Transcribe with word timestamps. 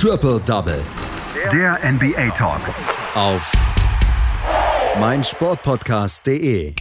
Triple 0.00 0.40
Double. 0.46 0.80
Der 1.52 1.76
NBA 1.82 2.30
Talk. 2.30 2.60
Auf 3.16 3.50
meinsportpodcast.de. 5.00 6.72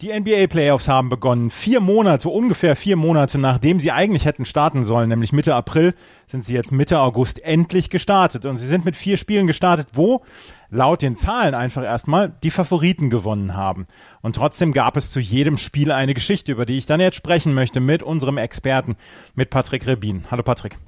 Die 0.00 0.20
NBA 0.20 0.46
Playoffs 0.46 0.88
haben 0.88 1.10
begonnen. 1.10 1.50
Vier 1.50 1.80
Monate, 1.80 2.30
ungefähr 2.30 2.76
vier 2.76 2.96
Monate 2.96 3.36
nachdem 3.36 3.78
sie 3.78 3.92
eigentlich 3.92 4.24
hätten 4.24 4.46
starten 4.46 4.84
sollen, 4.84 5.10
nämlich 5.10 5.34
Mitte 5.34 5.54
April, 5.54 5.92
sind 6.26 6.46
sie 6.46 6.54
jetzt 6.54 6.72
Mitte 6.72 6.98
August 6.98 7.44
endlich 7.44 7.90
gestartet. 7.90 8.46
Und 8.46 8.56
sie 8.56 8.68
sind 8.68 8.86
mit 8.86 8.96
vier 8.96 9.18
Spielen 9.18 9.46
gestartet, 9.46 9.88
wo 9.92 10.22
laut 10.70 11.02
den 11.02 11.14
Zahlen 11.14 11.54
einfach 11.54 11.84
erstmal 11.84 12.32
die 12.42 12.50
Favoriten 12.50 13.10
gewonnen 13.10 13.54
haben. 13.54 13.84
Und 14.22 14.36
trotzdem 14.36 14.72
gab 14.72 14.96
es 14.96 15.10
zu 15.10 15.20
jedem 15.20 15.58
Spiel 15.58 15.92
eine 15.92 16.14
Geschichte, 16.14 16.52
über 16.52 16.64
die 16.64 16.78
ich 16.78 16.86
dann 16.86 17.00
jetzt 17.00 17.16
sprechen 17.16 17.52
möchte 17.52 17.80
mit 17.80 18.02
unserem 18.02 18.38
Experten, 18.38 18.96
mit 19.34 19.50
Patrick 19.50 19.86
Rebin. 19.86 20.24
Hallo 20.30 20.42
Patrick. 20.42 20.78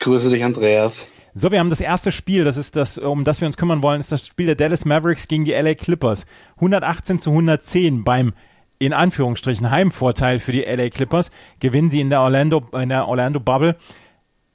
Grüße 0.00 0.30
dich, 0.30 0.42
Andreas. 0.44 1.12
So, 1.34 1.52
wir 1.52 1.60
haben 1.60 1.70
das 1.70 1.80
erste 1.80 2.10
Spiel, 2.10 2.42
das 2.42 2.56
ist 2.56 2.74
das, 2.74 2.98
um 2.98 3.22
das 3.22 3.40
wir 3.40 3.46
uns 3.46 3.56
kümmern 3.56 3.82
wollen, 3.82 4.00
ist 4.00 4.10
das 4.10 4.26
Spiel 4.26 4.46
der 4.46 4.56
Dallas 4.56 4.84
Mavericks 4.84 5.28
gegen 5.28 5.44
die 5.44 5.52
LA 5.52 5.74
Clippers. 5.74 6.26
118 6.56 7.20
zu 7.20 7.30
110 7.30 8.02
beim 8.02 8.32
in 8.78 8.92
Anführungsstrichen 8.94 9.70
Heimvorteil 9.70 10.40
für 10.40 10.52
die 10.52 10.62
LA 10.62 10.88
Clippers 10.88 11.30
gewinnen 11.60 11.90
sie 11.90 12.00
in 12.00 12.10
der 12.10 12.22
Orlando 12.22 12.66
in 12.72 12.88
der 12.88 13.06
Orlando 13.06 13.38
Bubble. 13.38 13.76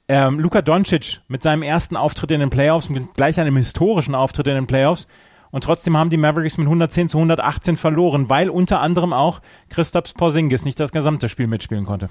Ähm, 0.08 0.40
Luka 0.40 0.62
Doncic 0.62 1.20
mit 1.28 1.42
seinem 1.42 1.62
ersten 1.62 1.96
Auftritt 1.96 2.32
in 2.32 2.40
den 2.40 2.50
Playoffs, 2.50 2.88
mit 2.88 3.14
gleich 3.14 3.40
einem 3.40 3.56
historischen 3.56 4.14
Auftritt 4.14 4.48
in 4.48 4.54
den 4.54 4.66
Playoffs. 4.66 5.06
Und 5.52 5.64
trotzdem 5.64 5.96
haben 5.96 6.10
die 6.10 6.16
Mavericks 6.16 6.58
mit 6.58 6.66
110 6.66 7.08
zu 7.08 7.18
118 7.18 7.76
verloren, 7.76 8.28
weil 8.28 8.50
unter 8.50 8.80
anderem 8.80 9.12
auch 9.12 9.40
Christaps 9.70 10.12
Porzingis 10.12 10.64
nicht 10.64 10.78
das 10.78 10.92
gesamte 10.92 11.28
Spiel 11.28 11.46
mitspielen 11.46 11.86
konnte. 11.86 12.08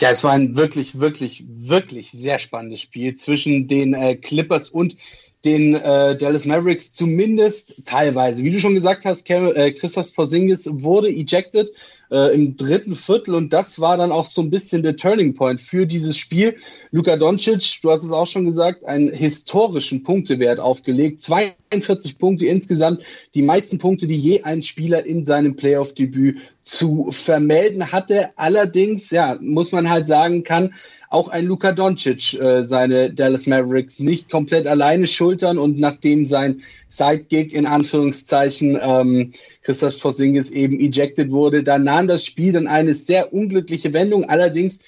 Ja, 0.00 0.10
es 0.10 0.24
war 0.24 0.32
ein 0.32 0.56
wirklich, 0.56 0.98
wirklich, 0.98 1.44
wirklich 1.46 2.10
sehr 2.10 2.38
spannendes 2.38 2.80
Spiel 2.80 3.16
zwischen 3.16 3.68
den 3.68 3.92
äh, 3.92 4.16
Clippers 4.16 4.70
und 4.70 4.96
den 5.44 5.74
äh, 5.74 6.16
Dallas 6.16 6.46
Mavericks, 6.46 6.94
zumindest 6.94 7.84
teilweise. 7.84 8.42
Wie 8.42 8.50
du 8.50 8.60
schon 8.60 8.74
gesagt 8.74 9.04
hast, 9.04 9.28
äh, 9.28 9.72
Christoph 9.72 10.14
Porzingis 10.14 10.68
wurde 10.72 11.08
ejected 11.10 11.70
äh, 12.10 12.34
im 12.34 12.56
dritten 12.56 12.94
Viertel 12.94 13.34
und 13.34 13.52
das 13.52 13.80
war 13.80 13.96
dann 13.96 14.12
auch 14.12 14.26
so 14.26 14.42
ein 14.42 14.50
bisschen 14.50 14.82
der 14.82 14.96
Turning 14.96 15.34
Point 15.34 15.60
für 15.60 15.86
dieses 15.86 16.16
Spiel. 16.16 16.56
Luka 16.90 17.16
Doncic, 17.16 17.80
du 17.82 17.90
hast 17.90 18.04
es 18.04 18.12
auch 18.12 18.26
schon 18.26 18.46
gesagt, 18.46 18.84
einen 18.84 19.12
historischen 19.12 20.02
Punktewert 20.02 20.60
aufgelegt. 20.60 21.22
42 21.22 22.18
Punkte 22.18 22.46
insgesamt, 22.46 23.02
die 23.34 23.42
meisten 23.42 23.78
Punkte, 23.78 24.06
die 24.06 24.16
je 24.16 24.42
ein 24.42 24.62
Spieler 24.62 25.04
in 25.06 25.24
seinem 25.24 25.56
Playoff-Debüt 25.56 26.38
zu 26.60 27.10
vermelden 27.10 27.92
hatte. 27.92 28.30
Allerdings, 28.36 29.10
ja, 29.10 29.38
muss 29.40 29.72
man 29.72 29.88
halt 29.88 30.08
sagen, 30.08 30.42
kann 30.42 30.74
auch 31.10 31.28
ein 31.28 31.44
Luka 31.46 31.72
Doncic 31.72 32.40
äh, 32.40 32.62
seine 32.62 33.12
Dallas 33.12 33.46
Mavericks 33.46 33.98
nicht 33.98 34.30
komplett 34.30 34.66
alleine 34.68 35.08
schultern 35.08 35.58
und 35.58 35.78
nachdem 35.78 36.24
sein 36.24 36.62
Sidekick 36.88 37.52
in 37.52 37.66
Anführungszeichen 37.66 38.78
ähm, 38.80 39.32
Christoph 39.62 40.00
Porzingis 40.00 40.50
eben 40.50 40.80
ejected 40.80 41.30
wurde, 41.30 41.62
da 41.62 41.78
nahm 41.78 42.08
das 42.08 42.24
Spiel 42.24 42.52
dann 42.52 42.66
eine 42.66 42.94
sehr 42.94 43.32
unglückliche 43.32 43.92
Wendung. 43.92 44.24
Allerdings 44.24 44.80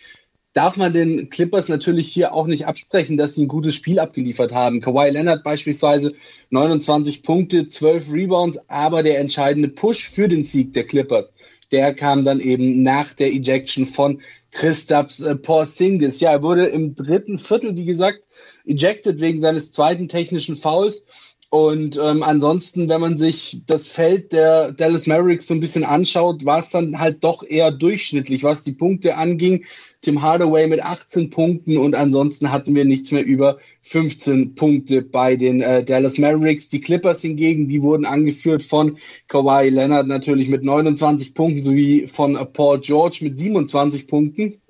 darf 0.52 0.76
man 0.76 0.92
den 0.92 1.30
Clippers 1.30 1.68
natürlich 1.68 2.08
hier 2.12 2.32
auch 2.34 2.46
nicht 2.46 2.66
absprechen, 2.66 3.16
dass 3.16 3.34
sie 3.34 3.42
ein 3.42 3.48
gutes 3.48 3.74
Spiel 3.74 3.98
abgeliefert 3.98 4.52
haben. 4.52 4.80
Kawhi 4.80 5.10
Leonard 5.10 5.42
beispielsweise 5.42 6.12
29 6.50 7.22
Punkte, 7.22 7.66
12 7.66 8.12
Rebounds, 8.12 8.58
aber 8.68 9.02
der 9.02 9.18
entscheidende 9.18 9.68
Push 9.68 10.08
für 10.08 10.28
den 10.28 10.44
Sieg 10.44 10.72
der 10.72 10.84
Clippers, 10.84 11.34
der 11.70 11.94
kam 11.94 12.24
dann 12.24 12.40
eben 12.40 12.82
nach 12.82 13.14
der 13.14 13.32
Ejection 13.32 13.86
von 13.86 14.20
Christaps 14.50 15.20
äh, 15.20 15.34
Porzingis. 15.34 16.20
Ja, 16.20 16.32
er 16.32 16.42
wurde 16.42 16.66
im 16.66 16.94
dritten 16.94 17.38
Viertel, 17.38 17.76
wie 17.76 17.86
gesagt, 17.86 18.24
ejected 18.66 19.20
wegen 19.20 19.40
seines 19.40 19.72
zweiten 19.72 20.08
technischen 20.08 20.56
Fouls. 20.56 21.31
Und 21.54 22.00
ähm, 22.02 22.22
ansonsten, 22.22 22.88
wenn 22.88 23.02
man 23.02 23.18
sich 23.18 23.60
das 23.66 23.90
Feld 23.90 24.32
der 24.32 24.72
Dallas 24.72 25.06
Mavericks 25.06 25.48
so 25.48 25.52
ein 25.52 25.60
bisschen 25.60 25.84
anschaut, 25.84 26.46
war 26.46 26.60
es 26.60 26.70
dann 26.70 26.98
halt 26.98 27.22
doch 27.24 27.42
eher 27.42 27.70
durchschnittlich, 27.70 28.42
was 28.42 28.64
die 28.64 28.72
Punkte 28.72 29.18
anging. 29.18 29.66
Tim 30.00 30.22
Hardaway 30.22 30.66
mit 30.66 30.82
18 30.82 31.28
Punkten 31.28 31.76
und 31.76 31.94
ansonsten 31.94 32.52
hatten 32.52 32.74
wir 32.74 32.86
nichts 32.86 33.12
mehr 33.12 33.22
über 33.22 33.58
15 33.82 34.54
Punkte 34.54 35.02
bei 35.02 35.36
den 35.36 35.60
äh, 35.60 35.84
Dallas 35.84 36.16
Mavericks. 36.16 36.70
Die 36.70 36.80
Clippers 36.80 37.20
hingegen, 37.20 37.68
die 37.68 37.82
wurden 37.82 38.06
angeführt 38.06 38.62
von 38.62 38.96
Kawhi 39.28 39.68
Leonard 39.68 40.06
natürlich 40.06 40.48
mit 40.48 40.64
29 40.64 41.34
Punkten 41.34 41.62
sowie 41.62 42.08
von 42.08 42.38
Paul 42.54 42.80
George 42.80 43.18
mit 43.20 43.36
27 43.36 44.08
Punkten. 44.08 44.61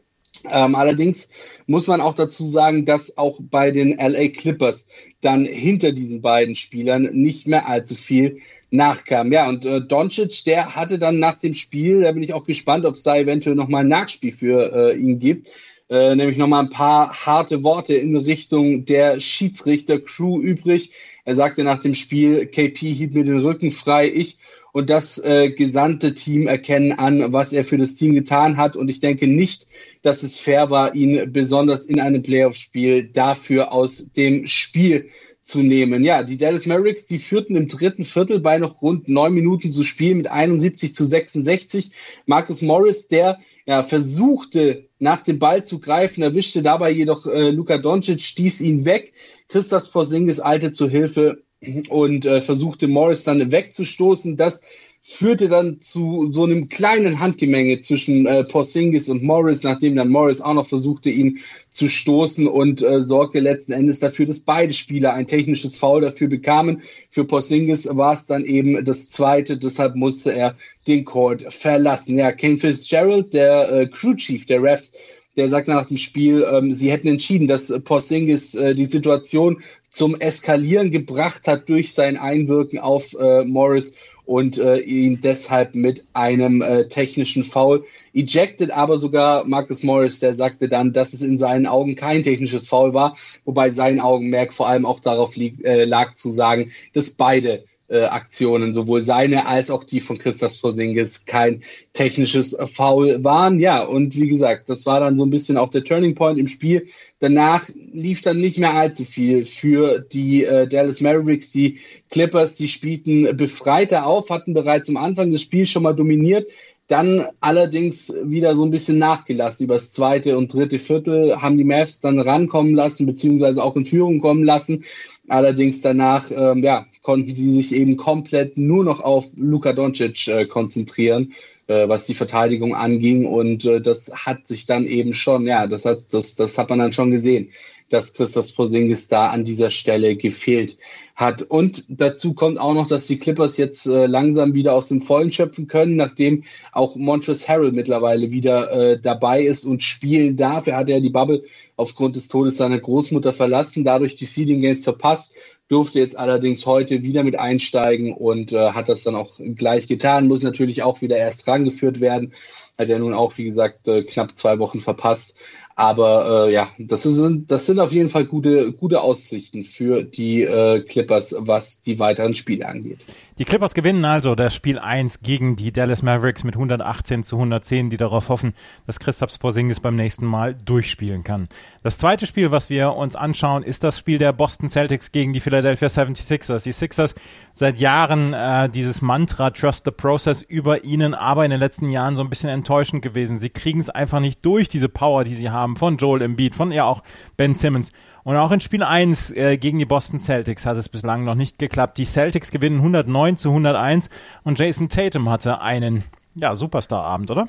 Ähm, 0.50 0.74
allerdings 0.74 1.30
muss 1.66 1.86
man 1.86 2.00
auch 2.00 2.14
dazu 2.14 2.46
sagen, 2.46 2.84
dass 2.84 3.16
auch 3.18 3.38
bei 3.40 3.70
den 3.70 3.96
LA 3.98 4.28
Clippers 4.28 4.86
dann 5.20 5.44
hinter 5.44 5.92
diesen 5.92 6.20
beiden 6.20 6.54
Spielern 6.54 7.08
nicht 7.12 7.46
mehr 7.46 7.68
allzu 7.68 7.94
viel 7.94 8.40
nachkam. 8.70 9.32
Ja, 9.32 9.48
und 9.48 9.64
äh, 9.64 9.80
Doncic, 9.80 10.44
der 10.44 10.74
hatte 10.74 10.98
dann 10.98 11.18
nach 11.18 11.36
dem 11.36 11.54
Spiel, 11.54 12.02
da 12.02 12.12
bin 12.12 12.22
ich 12.22 12.34
auch 12.34 12.44
gespannt, 12.44 12.84
ob 12.84 12.94
es 12.94 13.02
da 13.02 13.16
eventuell 13.16 13.54
nochmal 13.54 13.84
ein 13.84 13.88
Nachspiel 13.88 14.32
für 14.32 14.72
äh, 14.72 14.96
ihn 14.96 15.18
gibt, 15.18 15.48
äh, 15.90 16.16
nämlich 16.16 16.38
nochmal 16.38 16.64
ein 16.64 16.70
paar 16.70 17.12
harte 17.26 17.62
Worte 17.62 17.94
in 17.94 18.16
Richtung 18.16 18.86
der 18.86 19.20
Schiedsrichter-Crew 19.20 20.40
übrig. 20.40 20.92
Er 21.24 21.34
sagte 21.34 21.64
nach 21.64 21.80
dem 21.80 21.94
Spiel, 21.94 22.46
KP 22.46 22.92
hielt 22.92 23.14
mir 23.14 23.24
den 23.24 23.40
Rücken 23.40 23.70
frei, 23.70 24.10
ich 24.12 24.38
und 24.72 24.88
das 24.88 25.18
äh, 25.18 25.50
gesamte 25.50 26.14
Team 26.14 26.48
erkennen 26.48 26.92
an, 26.92 27.32
was 27.32 27.52
er 27.52 27.62
für 27.62 27.76
das 27.76 27.94
Team 27.94 28.14
getan 28.14 28.56
hat. 28.56 28.74
Und 28.74 28.88
ich 28.88 29.00
denke 29.00 29.26
nicht, 29.26 29.68
dass 30.02 30.22
es 30.22 30.38
fair 30.38 30.70
war, 30.70 30.94
ihn 30.94 31.32
besonders 31.32 31.84
in 31.86 32.00
einem 32.00 32.22
Playoff-Spiel 32.22 33.04
dafür 33.04 33.72
aus 33.72 34.10
dem 34.16 34.46
Spiel 34.46 35.10
zu 35.44 35.58
nehmen. 35.58 36.04
Ja, 36.04 36.22
die 36.22 36.38
Dallas 36.38 36.66
Mavericks, 36.66 37.06
die 37.06 37.18
führten 37.18 37.56
im 37.56 37.68
dritten 37.68 38.04
Viertel 38.04 38.40
bei 38.40 38.58
noch 38.58 38.80
rund 38.80 39.08
neun 39.08 39.34
Minuten 39.34 39.70
zu 39.70 39.84
spielen 39.84 40.18
mit 40.18 40.28
71 40.28 40.94
zu 40.94 41.04
66. 41.04 41.90
Marcus 42.26 42.62
Morris, 42.62 43.08
der 43.08 43.40
ja, 43.66 43.82
versuchte 43.82 44.88
nach 44.98 45.22
dem 45.22 45.38
Ball 45.38 45.64
zu 45.64 45.80
greifen, 45.80 46.22
erwischte 46.22 46.62
dabei 46.62 46.90
jedoch 46.90 47.26
äh, 47.26 47.50
Luka 47.50 47.78
Doncic, 47.78 48.22
stieß 48.22 48.60
ihn 48.60 48.84
weg. 48.84 49.12
Christoph 49.48 49.92
Porzingis 49.92 50.40
eilte 50.40 50.72
zur 50.72 50.88
Hilfe 50.88 51.42
und 51.88 52.26
äh, 52.26 52.40
versuchte 52.40 52.88
Morris 52.88 53.24
dann 53.24 53.52
wegzustoßen. 53.52 54.36
Das 54.36 54.62
führte 55.04 55.48
dann 55.48 55.80
zu 55.80 56.26
so 56.26 56.44
einem 56.44 56.68
kleinen 56.68 57.18
Handgemenge 57.18 57.80
zwischen 57.80 58.24
äh, 58.26 58.44
Porzingis 58.44 59.08
und 59.08 59.24
Morris, 59.24 59.64
nachdem 59.64 59.96
dann 59.96 60.08
Morris 60.08 60.40
auch 60.40 60.54
noch 60.54 60.68
versuchte, 60.68 61.10
ihn 61.10 61.40
zu 61.70 61.88
stoßen 61.88 62.46
und 62.46 62.82
äh, 62.82 63.02
sorgte 63.02 63.40
letzten 63.40 63.72
Endes 63.72 63.98
dafür, 63.98 64.26
dass 64.26 64.40
beide 64.40 64.72
Spieler 64.72 65.12
ein 65.12 65.26
technisches 65.26 65.76
Foul 65.76 66.02
dafür 66.02 66.28
bekamen. 66.28 66.82
Für 67.10 67.24
Porzingis 67.24 67.88
war 67.96 68.14
es 68.14 68.26
dann 68.26 68.44
eben 68.44 68.84
das 68.84 69.10
zweite, 69.10 69.58
deshalb 69.58 69.96
musste 69.96 70.32
er 70.32 70.54
den 70.86 71.04
Court 71.04 71.52
verlassen. 71.52 72.16
Ja, 72.16 72.30
Ken 72.30 72.60
Fitzgerald, 72.60 73.34
der 73.34 73.72
äh, 73.72 73.86
Crew 73.88 74.14
Chief 74.14 74.46
der 74.46 74.62
Refs, 74.62 74.94
der 75.36 75.48
sagte 75.48 75.72
nach 75.72 75.88
dem 75.88 75.96
Spiel, 75.96 76.46
ähm, 76.48 76.74
sie 76.74 76.92
hätten 76.92 77.08
entschieden, 77.08 77.48
dass 77.48 77.72
Porzingis 77.82 78.54
äh, 78.54 78.74
die 78.76 78.84
Situation 78.84 79.62
zum 79.92 80.18
Eskalieren 80.18 80.90
gebracht 80.90 81.46
hat 81.46 81.68
durch 81.68 81.92
sein 81.92 82.16
Einwirken 82.16 82.78
auf 82.78 83.14
äh, 83.14 83.44
Morris 83.44 83.98
und 84.24 84.58
äh, 84.58 84.78
ihn 84.78 85.20
deshalb 85.20 85.74
mit 85.74 86.06
einem 86.12 86.62
äh, 86.62 86.88
technischen 86.88 87.44
Foul 87.44 87.84
ejected, 88.14 88.70
aber 88.70 88.98
sogar 88.98 89.44
Marcus 89.44 89.82
Morris, 89.82 90.20
der 90.20 90.34
sagte 90.34 90.68
dann, 90.68 90.92
dass 90.92 91.12
es 91.12 91.22
in 91.22 91.38
seinen 91.38 91.66
Augen 91.66 91.96
kein 91.96 92.22
technisches 92.22 92.68
Foul 92.68 92.94
war, 92.94 93.16
wobei 93.44 93.70
sein 93.70 94.00
Augenmerk 94.00 94.52
vor 94.52 94.68
allem 94.68 94.86
auch 94.86 95.00
darauf 95.00 95.36
lieg, 95.36 95.64
äh, 95.64 95.84
lag 95.84 96.14
zu 96.14 96.30
sagen, 96.30 96.72
dass 96.92 97.10
beide 97.10 97.64
äh, 97.92 98.04
Aktionen, 98.04 98.72
sowohl 98.72 99.02
seine 99.04 99.46
als 99.46 99.70
auch 99.70 99.84
die 99.84 100.00
von 100.00 100.18
Christoph 100.18 100.60
Porzingis, 100.60 101.26
kein 101.26 101.62
technisches 101.92 102.56
Foul 102.72 103.22
waren. 103.22 103.60
Ja, 103.60 103.84
und 103.84 104.16
wie 104.16 104.28
gesagt, 104.28 104.70
das 104.70 104.86
war 104.86 105.00
dann 105.00 105.16
so 105.16 105.24
ein 105.24 105.30
bisschen 105.30 105.58
auch 105.58 105.68
der 105.68 105.84
Turning 105.84 106.14
Point 106.14 106.38
im 106.38 106.48
Spiel. 106.48 106.86
Danach 107.18 107.68
lief 107.92 108.22
dann 108.22 108.40
nicht 108.40 108.58
mehr 108.58 108.74
allzu 108.74 109.04
viel 109.04 109.44
für 109.44 109.98
die 109.98 110.44
äh, 110.44 110.66
Dallas 110.66 111.00
Mavericks. 111.00 111.52
Die 111.52 111.80
Clippers, 112.10 112.54
die 112.54 112.68
spielten 112.68 113.36
befreiter 113.36 114.06
auf, 114.06 114.30
hatten 114.30 114.54
bereits 114.54 114.88
am 114.88 114.96
Anfang 114.96 115.30
des 115.30 115.42
Spiels 115.42 115.70
schon 115.70 115.82
mal 115.82 115.92
dominiert, 115.92 116.46
dann 116.88 117.24
allerdings 117.40 118.14
wieder 118.24 118.56
so 118.56 118.64
ein 118.64 118.70
bisschen 118.70 118.98
nachgelassen. 118.98 119.64
Über 119.64 119.74
das 119.74 119.92
zweite 119.92 120.36
und 120.36 120.52
dritte 120.52 120.78
Viertel 120.78 121.40
haben 121.40 121.56
die 121.56 121.64
Mavs 121.64 122.00
dann 122.00 122.18
rankommen 122.20 122.74
lassen, 122.74 123.06
beziehungsweise 123.06 123.62
auch 123.62 123.76
in 123.76 123.86
Führung 123.86 124.20
kommen 124.20 124.44
lassen. 124.44 124.84
Allerdings 125.28 125.80
danach, 125.80 126.30
ähm, 126.30 126.62
ja, 126.62 126.86
konnten 127.02 127.34
sie 127.34 127.50
sich 127.50 127.74
eben 127.74 127.96
komplett 127.96 128.56
nur 128.56 128.84
noch 128.84 129.00
auf 129.00 129.26
Luka 129.36 129.72
Doncic 129.72 130.28
äh, 130.28 130.46
konzentrieren, 130.46 131.32
äh, 131.66 131.88
was 131.88 132.06
die 132.06 132.14
Verteidigung 132.14 132.74
anging. 132.74 133.26
Und 133.26 133.64
äh, 133.64 133.80
das 133.80 134.12
hat 134.26 134.48
sich 134.48 134.66
dann 134.66 134.86
eben 134.86 135.12
schon, 135.14 135.46
ja, 135.46 135.66
das 135.66 135.84
hat, 135.84 136.04
das, 136.12 136.36
das 136.36 136.58
hat 136.58 136.70
man 136.70 136.78
dann 136.78 136.92
schon 136.92 137.10
gesehen 137.10 137.50
dass 137.92 138.14
Christoph 138.14 138.54
Porzingis 138.54 139.08
da 139.08 139.28
an 139.28 139.44
dieser 139.44 139.70
Stelle 139.70 140.16
gefehlt 140.16 140.78
hat. 141.14 141.42
Und 141.42 141.84
dazu 141.88 142.34
kommt 142.34 142.58
auch 142.58 142.74
noch, 142.74 142.88
dass 142.88 143.06
die 143.06 143.18
Clippers 143.18 143.58
jetzt 143.58 143.86
äh, 143.86 144.06
langsam 144.06 144.54
wieder 144.54 144.72
aus 144.72 144.88
dem 144.88 145.02
Vollen 145.02 145.32
schöpfen 145.32 145.68
können, 145.68 145.96
nachdem 145.96 146.44
auch 146.72 146.96
Montrezl 146.96 147.48
Harrell 147.48 147.72
mittlerweile 147.72 148.30
wieder 148.30 148.72
äh, 148.72 149.00
dabei 149.00 149.42
ist 149.42 149.64
und 149.64 149.82
spielen 149.82 150.36
darf. 150.36 150.66
Er 150.66 150.76
hat 150.76 150.88
ja 150.88 151.00
die 151.00 151.10
Bubble 151.10 151.44
aufgrund 151.76 152.16
des 152.16 152.28
Todes 152.28 152.56
seiner 152.56 152.78
Großmutter 152.78 153.32
verlassen, 153.32 153.84
dadurch 153.84 154.16
die 154.16 154.26
Seeding 154.26 154.62
Games 154.62 154.84
verpasst 154.84 155.34
durfte 155.68 156.00
jetzt 156.00 156.18
allerdings 156.18 156.66
heute 156.66 157.02
wieder 157.02 157.22
mit 157.22 157.38
einsteigen 157.38 158.12
und 158.12 158.52
äh, 158.52 158.72
hat 158.72 158.88
das 158.88 159.04
dann 159.04 159.14
auch 159.14 159.38
gleich 159.56 159.86
getan, 159.86 160.28
muss 160.28 160.42
natürlich 160.42 160.82
auch 160.82 161.00
wieder 161.00 161.16
erst 161.16 161.48
rangeführt 161.48 162.00
werden. 162.00 162.32
Hat 162.78 162.88
ja 162.88 162.98
nun 162.98 163.14
auch, 163.14 163.38
wie 163.38 163.44
gesagt, 163.44 163.88
äh, 163.88 164.02
knapp 164.02 164.36
zwei 164.36 164.58
Wochen 164.58 164.80
verpasst. 164.80 165.36
Aber 165.74 166.46
äh, 166.48 166.52
ja, 166.52 166.68
das 166.78 167.04
sind, 167.04 167.50
das 167.50 167.66
sind 167.66 167.80
auf 167.80 167.92
jeden 167.92 168.10
Fall 168.10 168.26
gute, 168.26 168.72
gute 168.72 169.00
Aussichten 169.00 169.64
für 169.64 170.02
die 170.02 170.42
äh, 170.42 170.82
Clippers, 170.82 171.34
was 171.38 171.80
die 171.80 171.98
weiteren 171.98 172.34
Spiele 172.34 172.66
angeht. 172.68 172.98
Die 173.38 173.46
Clippers 173.46 173.72
gewinnen 173.72 174.04
also 174.04 174.34
das 174.34 174.54
Spiel 174.54 174.78
1 174.78 175.20
gegen 175.20 175.56
die 175.56 175.72
Dallas 175.72 176.02
Mavericks 176.02 176.44
mit 176.44 176.54
118 176.54 177.24
zu 177.24 177.36
110, 177.36 177.88
die 177.88 177.96
darauf 177.96 178.28
hoffen, 178.28 178.52
dass 178.86 179.00
Christoph 179.00 179.38
Porzingis 179.38 179.80
beim 179.80 179.96
nächsten 179.96 180.26
Mal 180.26 180.54
durchspielen 180.54 181.24
kann. 181.24 181.48
Das 181.82 181.96
zweite 181.96 182.26
Spiel, 182.26 182.50
was 182.50 182.68
wir 182.68 182.92
uns 182.92 183.16
anschauen, 183.16 183.62
ist 183.62 183.84
das 183.84 183.98
Spiel 183.98 184.18
der 184.18 184.34
Boston 184.34 184.68
Celtics 184.68 185.12
gegen 185.12 185.32
die 185.32 185.40
Philadelphia 185.40 185.88
76ers. 185.88 186.64
Die 186.64 186.72
Sixers 186.72 187.14
seit 187.54 187.78
Jahren 187.78 188.34
äh, 188.34 188.68
dieses 188.68 189.00
Mantra 189.00 189.48
Trust 189.48 189.86
the 189.86 189.92
Process 189.92 190.42
über 190.42 190.84
ihnen, 190.84 191.14
aber 191.14 191.46
in 191.46 191.50
den 191.50 191.60
letzten 191.60 191.88
Jahren 191.88 192.16
so 192.16 192.22
ein 192.22 192.28
bisschen 192.28 192.50
enttäuschend 192.50 193.00
gewesen. 193.00 193.38
Sie 193.38 193.50
kriegen 193.50 193.80
es 193.80 193.88
einfach 193.88 194.20
nicht 194.20 194.44
durch, 194.44 194.68
diese 194.68 194.90
Power, 194.90 195.24
die 195.24 195.34
sie 195.34 195.48
haben 195.48 195.76
von 195.76 195.96
Joel 195.96 196.20
Embiid, 196.20 196.54
von 196.54 196.70
ja 196.70 196.84
auch 196.84 197.02
Ben 197.38 197.54
Simmons. 197.54 197.92
Und 198.24 198.36
auch 198.36 198.52
in 198.52 198.60
Spiel 198.60 198.82
1 198.82 199.32
äh, 199.32 199.56
gegen 199.56 199.78
die 199.78 199.84
Boston 199.84 200.18
Celtics 200.18 200.64
hat 200.64 200.76
es 200.76 200.88
bislang 200.88 201.24
noch 201.24 201.34
nicht 201.34 201.58
geklappt. 201.58 201.98
Die 201.98 202.04
Celtics 202.04 202.50
gewinnen 202.50 202.78
109 202.78 203.36
zu 203.36 203.48
101 203.48 204.10
und 204.44 204.58
Jason 204.58 204.88
Tatum 204.88 205.28
hatte 205.28 205.60
einen 205.60 206.04
ja, 206.34 206.54
Superstar-Abend, 206.54 207.30
oder? 207.30 207.48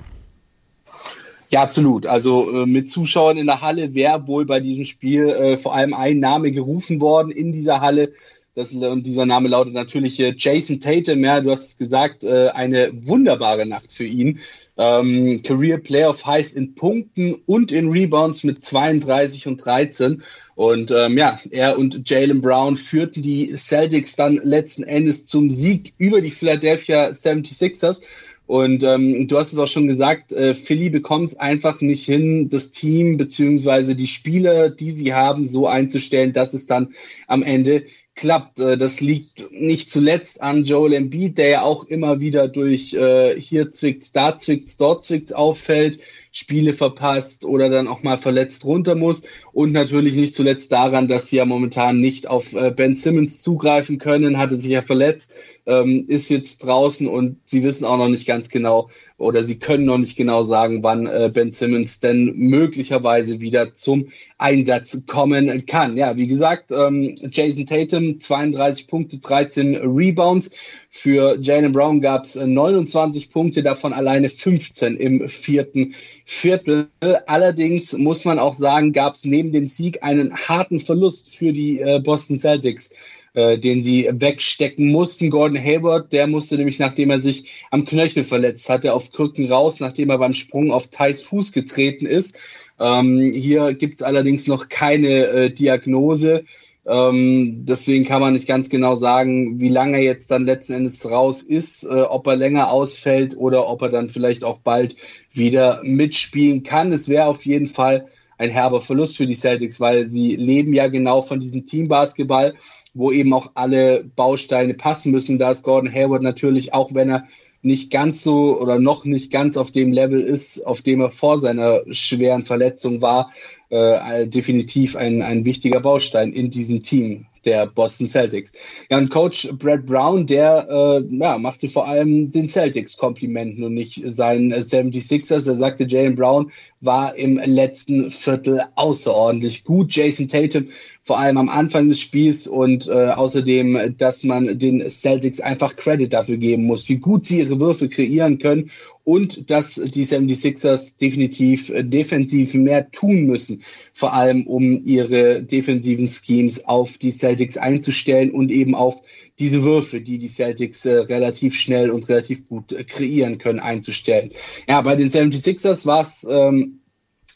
Ja, 1.49 1.61
absolut. 1.61 2.07
Also 2.07 2.63
äh, 2.63 2.65
mit 2.65 2.89
Zuschauern 2.89 3.37
in 3.37 3.45
der 3.45 3.61
Halle 3.61 3.93
wäre 3.93 4.27
wohl 4.27 4.45
bei 4.45 4.59
diesem 4.59 4.85
Spiel 4.85 5.29
äh, 5.29 5.57
vor 5.57 5.75
allem 5.75 5.93
ein 5.93 6.19
Name 6.19 6.51
gerufen 6.51 6.99
worden 6.99 7.31
in 7.31 7.51
dieser 7.51 7.79
Halle. 7.79 8.13
Das, 8.55 8.71
und 8.73 9.05
dieser 9.05 9.25
Name 9.25 9.49
lautet 9.49 9.73
natürlich 9.73 10.19
äh, 10.19 10.33
Jason 10.37 10.79
Tatum. 10.79 11.23
Ja, 11.23 11.41
du 11.41 11.51
hast 11.51 11.67
es 11.67 11.77
gesagt, 11.77 12.23
äh, 12.23 12.49
eine 12.49 12.91
wunderbare 12.93 13.65
Nacht 13.65 13.91
für 13.91 14.03
ihn. 14.03 14.39
Ähm, 14.77 15.41
Career 15.43 15.77
Playoff 15.77 16.25
Highs 16.25 16.53
in 16.53 16.73
Punkten 16.75 17.35
und 17.45 17.71
in 17.71 17.89
Rebounds 17.89 18.43
mit 18.43 18.63
32 18.63 19.47
und 19.47 19.63
13. 19.63 20.23
Und 20.55 20.91
ähm, 20.91 21.17
ja, 21.17 21.39
er 21.49 21.77
und 21.79 22.09
Jalen 22.09 22.41
Brown 22.41 22.75
führten 22.75 23.21
die 23.21 23.55
Celtics 23.55 24.15
dann 24.15 24.39
letzten 24.43 24.83
Endes 24.83 25.25
zum 25.25 25.49
Sieg 25.49 25.93
über 25.97 26.21
die 26.21 26.31
Philadelphia 26.31 27.09
76ers. 27.09 28.03
Und 28.45 28.83
ähm, 28.83 29.27
du 29.27 29.39
hast 29.39 29.53
es 29.53 29.59
auch 29.59 29.67
schon 29.67 29.87
gesagt, 29.87 30.33
äh, 30.33 30.53
Philly 30.53 30.89
bekommt 30.89 31.29
es 31.29 31.39
einfach 31.39 31.79
nicht 31.81 32.05
hin, 32.05 32.49
das 32.49 32.71
Team 32.71 33.15
beziehungsweise 33.17 33.95
die 33.95 34.07
Spieler, 34.07 34.69
die 34.69 34.91
sie 34.91 35.13
haben, 35.13 35.47
so 35.47 35.67
einzustellen, 35.67 36.33
dass 36.33 36.53
es 36.53 36.67
dann 36.67 36.93
am 37.27 37.41
Ende 37.41 37.85
klappt. 38.15 38.59
Äh, 38.59 38.77
das 38.77 38.99
liegt 38.99 39.51
nicht 39.51 39.89
zuletzt 39.89 40.41
an 40.41 40.65
Joel 40.65 40.93
Embiid, 40.93 41.37
der 41.37 41.47
ja 41.47 41.61
auch 41.61 41.85
immer 41.85 42.19
wieder 42.19 42.47
durch 42.47 42.93
äh, 42.93 43.39
hier 43.39 43.71
zwickt's, 43.71 44.11
da 44.11 44.37
zwickt's, 44.37 44.77
dort 44.77 45.05
zwickt's 45.05 45.31
auffällt, 45.31 45.99
Spiele 46.31 46.73
verpasst 46.73 47.45
oder 47.45 47.69
dann 47.69 47.87
auch 47.87 48.03
mal 48.03 48.17
verletzt 48.17 48.65
runter 48.65 48.95
muss. 48.95 49.23
Und 49.53 49.71
natürlich 49.71 50.15
nicht 50.15 50.35
zuletzt 50.35 50.71
daran, 50.71 51.07
dass 51.07 51.29
sie 51.29 51.37
ja 51.37 51.45
momentan 51.45 51.99
nicht 51.99 52.27
auf 52.27 52.53
äh, 52.53 52.71
Ben 52.71 52.95
Simmons 52.95 53.41
zugreifen 53.41 53.99
können, 53.99 54.39
hatte 54.39 54.57
sich 54.59 54.71
ja 54.71 54.81
verletzt 54.81 55.35
ähm, 55.65 56.05
ist 56.07 56.29
jetzt 56.29 56.65
draußen 56.65 57.07
und 57.07 57.37
sie 57.45 57.63
wissen 57.63 57.85
auch 57.85 57.97
noch 57.97 58.09
nicht 58.09 58.27
ganz 58.27 58.49
genau 58.49 58.89
oder 59.17 59.43
sie 59.45 59.59
können 59.59 59.85
noch 59.85 59.97
nicht 59.97 60.17
genau 60.17 60.43
sagen, 60.43 60.83
wann 60.83 61.05
äh, 61.05 61.31
Ben 61.33 61.51
Simmons 61.51 62.01
denn 62.01 62.33
möglicherweise 62.35 63.39
wieder 63.39 63.73
zum 63.73 64.09
Einsatz 64.37 65.05
kommen 65.07 65.65
kann. 65.65 65.95
Ja, 65.95 66.17
wie 66.17 66.27
gesagt, 66.27 66.71
ähm, 66.71 67.15
Jason 67.31 67.65
Tatum 67.65 68.19
32 68.19 68.87
Punkte, 68.87 69.19
13 69.19 69.75
Rebounds. 69.75 70.51
Für 70.89 71.39
Jalen 71.41 71.71
Brown 71.71 72.01
gab 72.01 72.25
es 72.25 72.35
29 72.35 73.31
Punkte, 73.31 73.63
davon 73.63 73.93
alleine 73.93 74.29
15 74.29 74.95
im 74.97 75.27
vierten 75.27 75.95
Viertel. 76.23 76.89
Allerdings 77.25 77.93
muss 77.93 78.25
man 78.25 78.37
auch 78.37 78.53
sagen, 78.53 78.93
gab 78.93 79.15
es 79.15 79.25
neben 79.25 79.42
dem 79.51 79.67
Sieg 79.67 80.03
einen 80.03 80.35
harten 80.35 80.79
Verlust 80.79 81.35
für 81.35 81.53
die 81.53 81.79
äh, 81.79 81.99
Boston 81.99 82.37
Celtics 82.37 82.93
äh, 83.33 83.57
den 83.57 83.81
sie 83.81 84.09
wegstecken 84.11 84.91
mussten. 84.91 85.31
Gordon 85.31 85.57
Hayward, 85.57 86.13
der 86.13 86.27
musste 86.27 86.55
nämlich, 86.55 86.77
nachdem 86.77 87.09
er 87.09 87.21
sich 87.21 87.45
am 87.71 87.85
Knöchel 87.85 88.23
verletzt 88.23 88.69
hatte, 88.69 88.93
auf 88.93 89.11
Krücken 89.11 89.51
raus, 89.51 89.79
nachdem 89.79 90.11
er 90.11 90.19
beim 90.19 90.35
Sprung 90.35 90.71
auf 90.71 90.87
Thais 90.87 91.23
Fuß 91.23 91.51
getreten 91.51 92.05
ist. 92.05 92.39
Ähm, 92.79 93.33
hier 93.33 93.73
gibt 93.73 93.95
es 93.95 94.01
allerdings 94.03 94.47
noch 94.47 94.69
keine 94.69 95.25
äh, 95.25 95.49
Diagnose. 95.51 96.45
Ähm, 96.85 97.65
deswegen 97.65 98.05
kann 98.05 98.21
man 98.21 98.33
nicht 98.33 98.47
ganz 98.47 98.69
genau 98.69 98.95
sagen, 98.97 99.59
wie 99.59 99.69
lange 99.69 99.97
er 99.97 100.03
jetzt 100.03 100.29
dann 100.29 100.45
letzten 100.45 100.73
Endes 100.73 101.09
raus 101.09 101.41
ist, 101.41 101.85
äh, 101.85 102.01
ob 102.01 102.27
er 102.27 102.35
länger 102.35 102.69
ausfällt 102.71 103.37
oder 103.37 103.67
ob 103.69 103.81
er 103.81 103.89
dann 103.89 104.09
vielleicht 104.09 104.43
auch 104.43 104.59
bald 104.59 104.95
wieder 105.31 105.79
mitspielen 105.83 106.63
kann. 106.63 106.91
Es 106.91 107.07
wäre 107.07 107.25
auf 107.25 107.45
jeden 107.45 107.67
Fall 107.67 108.09
ein 108.37 108.49
herber 108.49 108.81
Verlust 108.81 109.17
für 109.17 109.25
die 109.25 109.35
Celtics, 109.35 109.79
weil 109.79 110.05
sie 110.05 110.35
leben 110.35 110.73
ja 110.73 110.87
genau 110.87 111.21
von 111.21 111.39
diesem 111.39 111.65
Teambasketball 111.65 112.53
wo 112.93 113.11
eben 113.11 113.33
auch 113.33 113.51
alle 113.55 114.03
Bausteine 114.15 114.73
passen 114.73 115.11
müssen. 115.11 115.39
Da 115.39 115.51
ist 115.51 115.63
Gordon 115.63 115.91
Hayward 115.91 116.21
natürlich, 116.21 116.73
auch 116.73 116.93
wenn 116.93 117.09
er 117.09 117.27
nicht 117.61 117.91
ganz 117.91 118.23
so 118.23 118.59
oder 118.59 118.77
noch 118.77 119.05
nicht 119.05 119.31
ganz 119.31 119.57
auf 119.57 119.71
dem 119.71 119.93
Level 119.93 120.21
ist, 120.21 120.65
auf 120.67 120.81
dem 120.81 121.01
er 121.01 121.09
vor 121.09 121.39
seiner 121.39 121.81
schweren 121.91 122.43
Verletzung 122.43 123.01
war, 123.01 123.31
äh, 123.69 124.27
definitiv 124.27 124.95
ein, 124.95 125.21
ein 125.21 125.45
wichtiger 125.45 125.79
Baustein 125.79 126.33
in 126.33 126.51
diesem 126.51 126.83
Team 126.83 127.25
der 127.45 127.67
Boston 127.67 128.07
Celtics. 128.07 128.53
Ja, 128.89 128.97
und 128.97 129.09
Coach 129.09 129.49
Brad 129.57 129.85
Brown, 129.85 130.25
der 130.25 130.67
äh, 130.69 131.15
ja, 131.15 131.37
machte 131.37 131.67
vor 131.67 131.87
allem 131.87 132.31
den 132.31 132.47
Celtics 132.47 132.97
Komplimenten 132.97 133.63
und 133.63 133.73
nicht 133.73 134.01
seinen 134.05 134.53
76ers. 134.53 135.47
Er 135.47 135.57
sagte, 135.57 135.85
Jalen 135.85 136.15
Brown 136.15 136.51
war 136.81 137.15
im 137.15 137.37
letzten 137.43 138.11
Viertel 138.11 138.61
außerordentlich 138.75 139.63
gut. 139.63 139.95
Jason 139.95 140.27
Tatum 140.27 140.67
vor 141.05 141.19
allem 141.19 141.37
am 141.37 141.49
Anfang 141.49 141.89
des 141.89 141.99
Spiels 141.99 142.47
und 142.47 142.87
äh, 142.87 143.09
außerdem, 143.09 143.95
dass 143.97 144.23
man 144.23 144.57
den 144.57 144.89
Celtics 144.89 145.41
einfach 145.41 145.75
Credit 145.75 146.11
dafür 146.11 146.37
geben 146.37 146.63
muss, 146.63 146.87
wie 146.87 146.97
gut 146.97 147.25
sie 147.25 147.39
ihre 147.39 147.59
Würfe 147.59 147.89
kreieren 147.89 148.39
können 148.39 148.69
und 149.03 149.49
dass 149.51 149.75
die 149.75 150.05
76ers 150.05 150.97
definitiv 150.97 151.73
defensiv 151.75 152.53
mehr 152.53 152.89
tun 152.91 153.25
müssen, 153.25 153.63
vor 153.93 154.13
allem 154.13 154.47
um 154.47 154.85
ihre 154.85 155.43
defensiven 155.43 156.07
Schemes 156.07 156.63
auf 156.65 156.97
die 156.97 157.11
Celtics 157.11 157.32
einzustellen 157.57 158.31
und 158.31 158.51
eben 158.51 158.75
auf 158.75 159.01
diese 159.39 159.63
Würfe, 159.63 160.01
die 160.01 160.17
die 160.17 160.27
Celtics 160.27 160.85
äh, 160.85 160.93
relativ 160.99 161.55
schnell 161.55 161.91
und 161.91 162.07
relativ 162.09 162.47
gut 162.47 162.71
äh, 162.71 162.83
kreieren 162.83 163.37
können, 163.37 163.59
einzustellen. 163.59 164.31
Ja, 164.67 164.81
bei 164.81 164.95
den 164.95 165.09
76ers 165.09 165.85
war 165.85 166.01
es 166.01 166.27
ähm, 166.29 166.79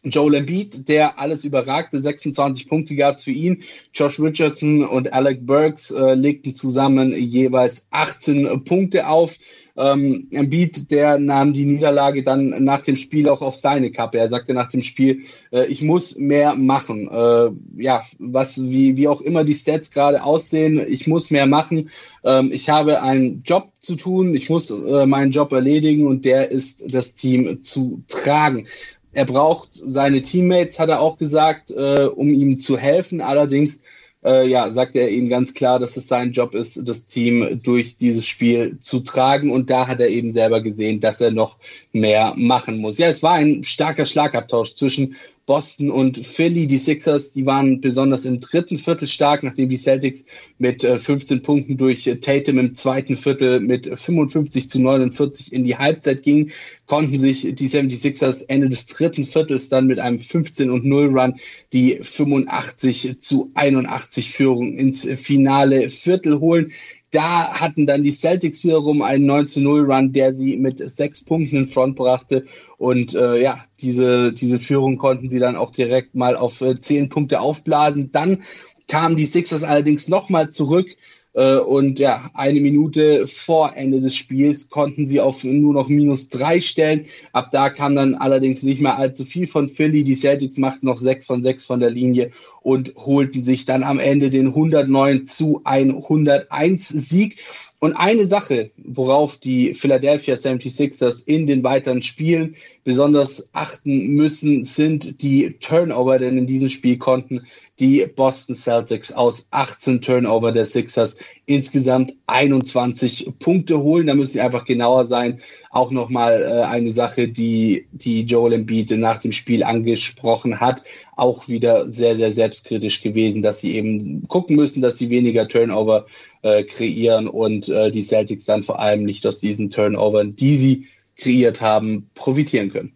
Joel 0.04 0.36
Embiid, 0.36 0.88
der 0.90 1.20
alles 1.20 1.44
überragte, 1.44 2.00
26 2.00 2.70
Punkte 2.70 2.96
gab 2.96 3.16
es 3.16 3.24
für 3.24 3.32
ihn. 3.32 3.64
Josh 3.94 4.20
Richardson 4.20 4.86
und 4.86 5.12
Alec 5.12 5.46
Burks 5.46 5.92
äh, 5.92 6.14
legten 6.14 6.54
zusammen 6.54 7.14
jeweils 7.14 7.88
18 7.92 8.64
Punkte 8.64 9.08
auf. 9.08 9.38
Ähm, 9.78 10.28
Embiid, 10.32 10.92
der 10.92 11.20
nahm 11.20 11.54
die 11.54 11.66
Niederlage 11.66 12.24
dann 12.24 12.64
nach 12.64 12.82
dem 12.82 12.96
Spiel 12.96 13.30
auch 13.30 13.42
auf 13.42 13.56
seine 13.56 13.92
Kappe. 13.92 14.18
Er 14.18 14.30
sagte 14.30 14.54
nach 14.54 14.70
dem 14.70 14.82
Spiel, 14.82 15.24
äh, 15.52 15.68
ich 15.68 15.84
muss 15.84 16.18
mehr 16.18 16.56
machen. 16.56 17.08
Äh, 17.10 17.52
ja, 17.82 18.04
was 18.18 18.62
wie, 18.62 18.98
wie 18.98 19.08
auch 19.08 19.22
immer 19.22 19.44
die 19.44 19.54
Stats 19.54 19.92
gerade 19.92 20.24
aussehen, 20.24 20.84
ich 20.88 21.08
muss 21.08 21.30
mehr 21.30 21.46
machen. 21.46 21.90
Ähm, 22.24 22.52
ich 22.52 22.70
habe 22.70 23.02
einen 23.04 23.44
Job 23.44 23.72
zu 23.80 23.96
tun, 23.96 24.34
ich 24.34 24.50
muss 24.50 24.72
äh, 24.72 25.06
meinen 25.06 25.32
Job 25.32 25.52
erledigen 25.52 26.08
und 26.08 26.26
der 26.26 26.50
ist 26.50 26.94
das 26.94 27.16
Team 27.16 27.62
zu 27.62 28.02
tragen. 28.08 28.66
Er 29.14 29.26
braucht 29.26 29.70
seine 29.74 30.22
Teammates, 30.22 30.80
hat 30.80 30.90
er 30.90 31.02
auch 31.02 31.18
gesagt, 31.18 31.72
äh, 31.72 32.06
um 32.06 32.30
ihm 32.30 32.60
zu 32.60 32.78
helfen. 32.78 33.22
Allerdings 33.22 33.82
äh, 34.28 34.46
ja, 34.48 34.72
sagt 34.72 34.96
er 34.96 35.10
eben 35.10 35.30
ganz 35.30 35.54
klar, 35.54 35.80
dass 35.80 35.96
es 35.96 36.08
sein 36.08 36.34
Job 36.34 36.54
ist, 36.54 36.88
das 36.88 37.08
Team 37.08 37.62
durch 37.64 37.98
dieses 37.98 38.28
Spiel 38.28 38.78
zu 38.82 39.00
tragen. 39.00 39.52
Und 39.52 39.70
da 39.70 39.88
hat 39.88 40.02
er 40.02 40.10
eben 40.10 40.34
selber 40.34 40.62
gesehen, 40.62 41.00
dass 41.00 41.22
er 41.22 41.32
noch 41.32 41.58
mehr 42.00 42.34
machen 42.38 42.78
muss. 42.78 42.98
Ja, 42.98 43.08
es 43.08 43.24
war 43.24 43.34
ein 43.34 43.64
starker 43.64 44.06
Schlagabtausch 44.06 44.74
zwischen 44.74 45.16
Boston 45.48 45.90
und 45.90 46.18
Philly. 46.18 46.68
Die 46.68 46.78
Sixers, 46.78 47.32
die 47.32 47.46
waren 47.46 47.80
besonders 47.80 48.26
im 48.26 48.42
dritten 48.42 48.78
Viertel 48.78 49.08
stark, 49.08 49.44
nachdem 49.44 49.70
die 49.70 49.78
Celtics 49.78 50.26
mit 50.60 50.84
15 50.84 51.42
Punkten 51.42 51.78
durch 51.78 52.04
Tatum 52.22 52.60
im 52.60 52.76
zweiten 52.76 53.16
Viertel 53.16 53.62
mit 53.62 53.88
55 53.88 54.68
zu 54.68 54.82
49 54.82 55.54
in 55.54 55.64
die 55.64 55.78
Halbzeit 55.78 56.22
gingen, 56.22 56.52
konnten 56.86 57.18
sich 57.18 57.56
die 57.56 57.70
76ers 57.70 58.44
Ende 58.50 58.70
des 58.70 58.88
dritten 58.88 59.26
Viertels 59.26 59.70
dann 59.70 59.88
mit 59.88 60.00
einem 60.00 60.20
15 60.20 60.70
und 60.70 60.84
0 60.84 61.18
Run 61.18 61.36
die 61.72 62.00
85 62.02 63.20
zu 63.20 63.50
81 63.54 64.32
Führung 64.32 64.74
ins 64.74 65.08
finale 65.18 65.90
Viertel 65.90 66.40
holen. 66.42 66.74
Da 67.18 67.52
hatten 67.52 67.88
dann 67.88 68.04
die 68.04 68.12
Celtics 68.12 68.64
wiederum 68.64 69.02
einen 69.02 69.28
19-0-Run, 69.28 70.14
der 70.14 70.36
sie 70.36 70.56
mit 70.56 70.88
sechs 70.96 71.26
Punkten 71.26 71.56
in 71.58 71.68
Front 71.68 71.96
brachte. 71.96 72.46
Und 72.78 73.16
äh, 73.16 73.42
ja, 73.42 73.64
diese, 73.82 74.32
diese 74.34 74.60
Führung 74.60 75.00
konnten 75.00 75.28
sie 75.28 75.40
dann 75.40 75.56
auch 75.56 75.72
direkt 75.72 76.14
mal 76.14 76.38
auf 76.38 76.62
äh, 76.62 76.80
zehn 76.80 77.10
Punkte 77.10 77.40
aufblasen. 77.40 78.12
Dann 78.12 78.44
kamen 78.88 79.16
die 79.18 79.26
Sixers 79.26 79.64
allerdings 79.64 80.10
nochmal 80.10 80.52
zurück 80.52 80.96
und 81.38 82.00
ja, 82.00 82.32
eine 82.34 82.60
Minute 82.60 83.28
vor 83.28 83.76
Ende 83.76 84.02
des 84.02 84.16
Spiels 84.16 84.72
konnten 84.72 85.08
sie 85.08 85.22
auf 85.22 85.44
nur 85.44 85.72
noch 85.72 85.88
minus 85.88 86.30
drei 86.30 86.62
stellen. 86.62 87.06
Ab 87.32 87.50
da 87.52 87.70
kam 87.70 87.96
dann 87.96 88.16
allerdings 88.16 88.64
nicht 88.64 88.82
mehr 88.82 88.98
allzu 88.98 89.24
viel 89.24 89.46
von 89.46 89.70
Philly. 89.70 90.04
Die 90.04 90.16
Celtics 90.16 90.58
machten 90.58 90.88
noch 90.88 90.98
sechs 90.98 91.28
von 91.28 91.44
sechs 91.44 91.68
von 91.68 91.80
der 91.80 91.92
Linie 91.92 92.32
und 92.62 92.96
holten 92.96 93.44
sich 93.44 93.66
dann 93.66 93.84
am 93.84 94.00
Ende 94.00 94.32
den 94.32 94.48
109 94.48 95.28
zu 95.28 95.62
101 95.64 96.88
Sieg. 96.88 97.38
Und 97.80 97.94
eine 97.94 98.26
Sache, 98.26 98.72
worauf 98.78 99.38
die 99.38 99.76
Philadelphia 99.76 100.34
76ers 100.34 101.28
in 101.28 101.46
den 101.46 101.64
weiteren 101.64 102.02
Spielen 102.02 102.56
besonders 102.84 103.50
achten 103.54 104.16
müssen, 104.16 104.64
sind 104.64 105.22
die 105.22 105.58
Turnover, 105.60 106.18
denn 106.18 106.40
in 106.40 106.48
diesem 106.48 106.70
Spiel 106.70 106.98
konnten 106.98 107.46
die 107.80 108.08
Boston 108.08 108.56
Celtics 108.56 109.12
aus 109.12 109.48
18 109.52 110.02
Turnover 110.02 110.52
der 110.52 110.66
Sixers 110.66 111.20
insgesamt 111.46 112.16
21 112.26 113.34
Punkte 113.38 113.80
holen. 113.80 114.08
Da 114.08 114.16
müssen 114.16 114.34
sie 114.34 114.42
einfach 114.42 114.66
genauer 114.66 115.06
sein. 115.06 115.42
Auch 115.70 115.92
nochmal 115.92 116.42
äh, 116.42 116.64
eine 116.64 116.92
Sache, 116.92 117.28
die, 117.28 117.86
die 117.92 118.24
Joel 118.24 118.54
Embiid 118.54 118.90
nach 118.92 119.20
dem 119.20 119.32
Spiel 119.32 119.64
angesprochen 119.64 120.60
hat. 120.60 120.84
Auch 121.16 121.48
wieder 121.48 121.92
sehr, 121.92 122.16
sehr 122.16 122.32
selbstkritisch 122.32 123.04
gewesen, 123.04 123.44
dass 123.44 123.62
sie 123.62 123.76
eben 123.76 124.28
gucken 124.28 124.56
müssen, 124.56 124.82
dass 124.82 124.98
sie 124.98 125.12
weniger 125.12 125.48
Turnover 125.48 126.08
äh, 126.42 126.64
kreieren 126.64 127.28
und 127.28 127.70
äh, 127.70 127.92
die 127.92 128.04
Celtics 128.04 128.46
dann 128.46 128.64
vor 128.64 128.80
allem 128.80 129.04
nicht 129.04 129.26
aus 129.26 129.40
diesen 129.40 129.70
Turnovern, 129.70 130.36
die 130.36 130.56
sie 130.56 130.88
kreiert 131.16 131.62
haben, 131.62 132.10
profitieren 132.14 132.72
können. 132.72 132.94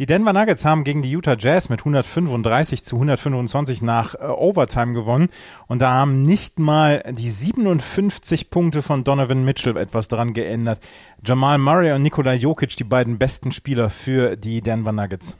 Die 0.00 0.06
Denver 0.06 0.32
Nuggets 0.32 0.64
haben 0.64 0.84
gegen 0.84 1.02
die 1.02 1.10
Utah 1.10 1.36
Jazz 1.38 1.68
mit 1.68 1.80
135 1.80 2.82
zu 2.84 2.96
125 2.96 3.82
nach 3.82 4.14
äh, 4.14 4.28
Overtime 4.28 4.94
gewonnen 4.94 5.28
und 5.66 5.80
da 5.80 5.90
haben 5.90 6.24
nicht 6.24 6.58
mal 6.58 7.04
die 7.10 7.28
57 7.28 8.48
Punkte 8.48 8.80
von 8.80 9.04
Donovan 9.04 9.44
Mitchell 9.44 9.76
etwas 9.76 10.08
daran 10.08 10.32
geändert. 10.32 10.80
Jamal 11.22 11.58
Murray 11.58 11.92
und 11.92 12.02
Nikola 12.02 12.32
Jokic, 12.32 12.76
die 12.76 12.84
beiden 12.84 13.18
besten 13.18 13.52
Spieler 13.52 13.90
für 13.90 14.36
die 14.36 14.62
Denver 14.62 14.92
Nuggets. 14.92 15.36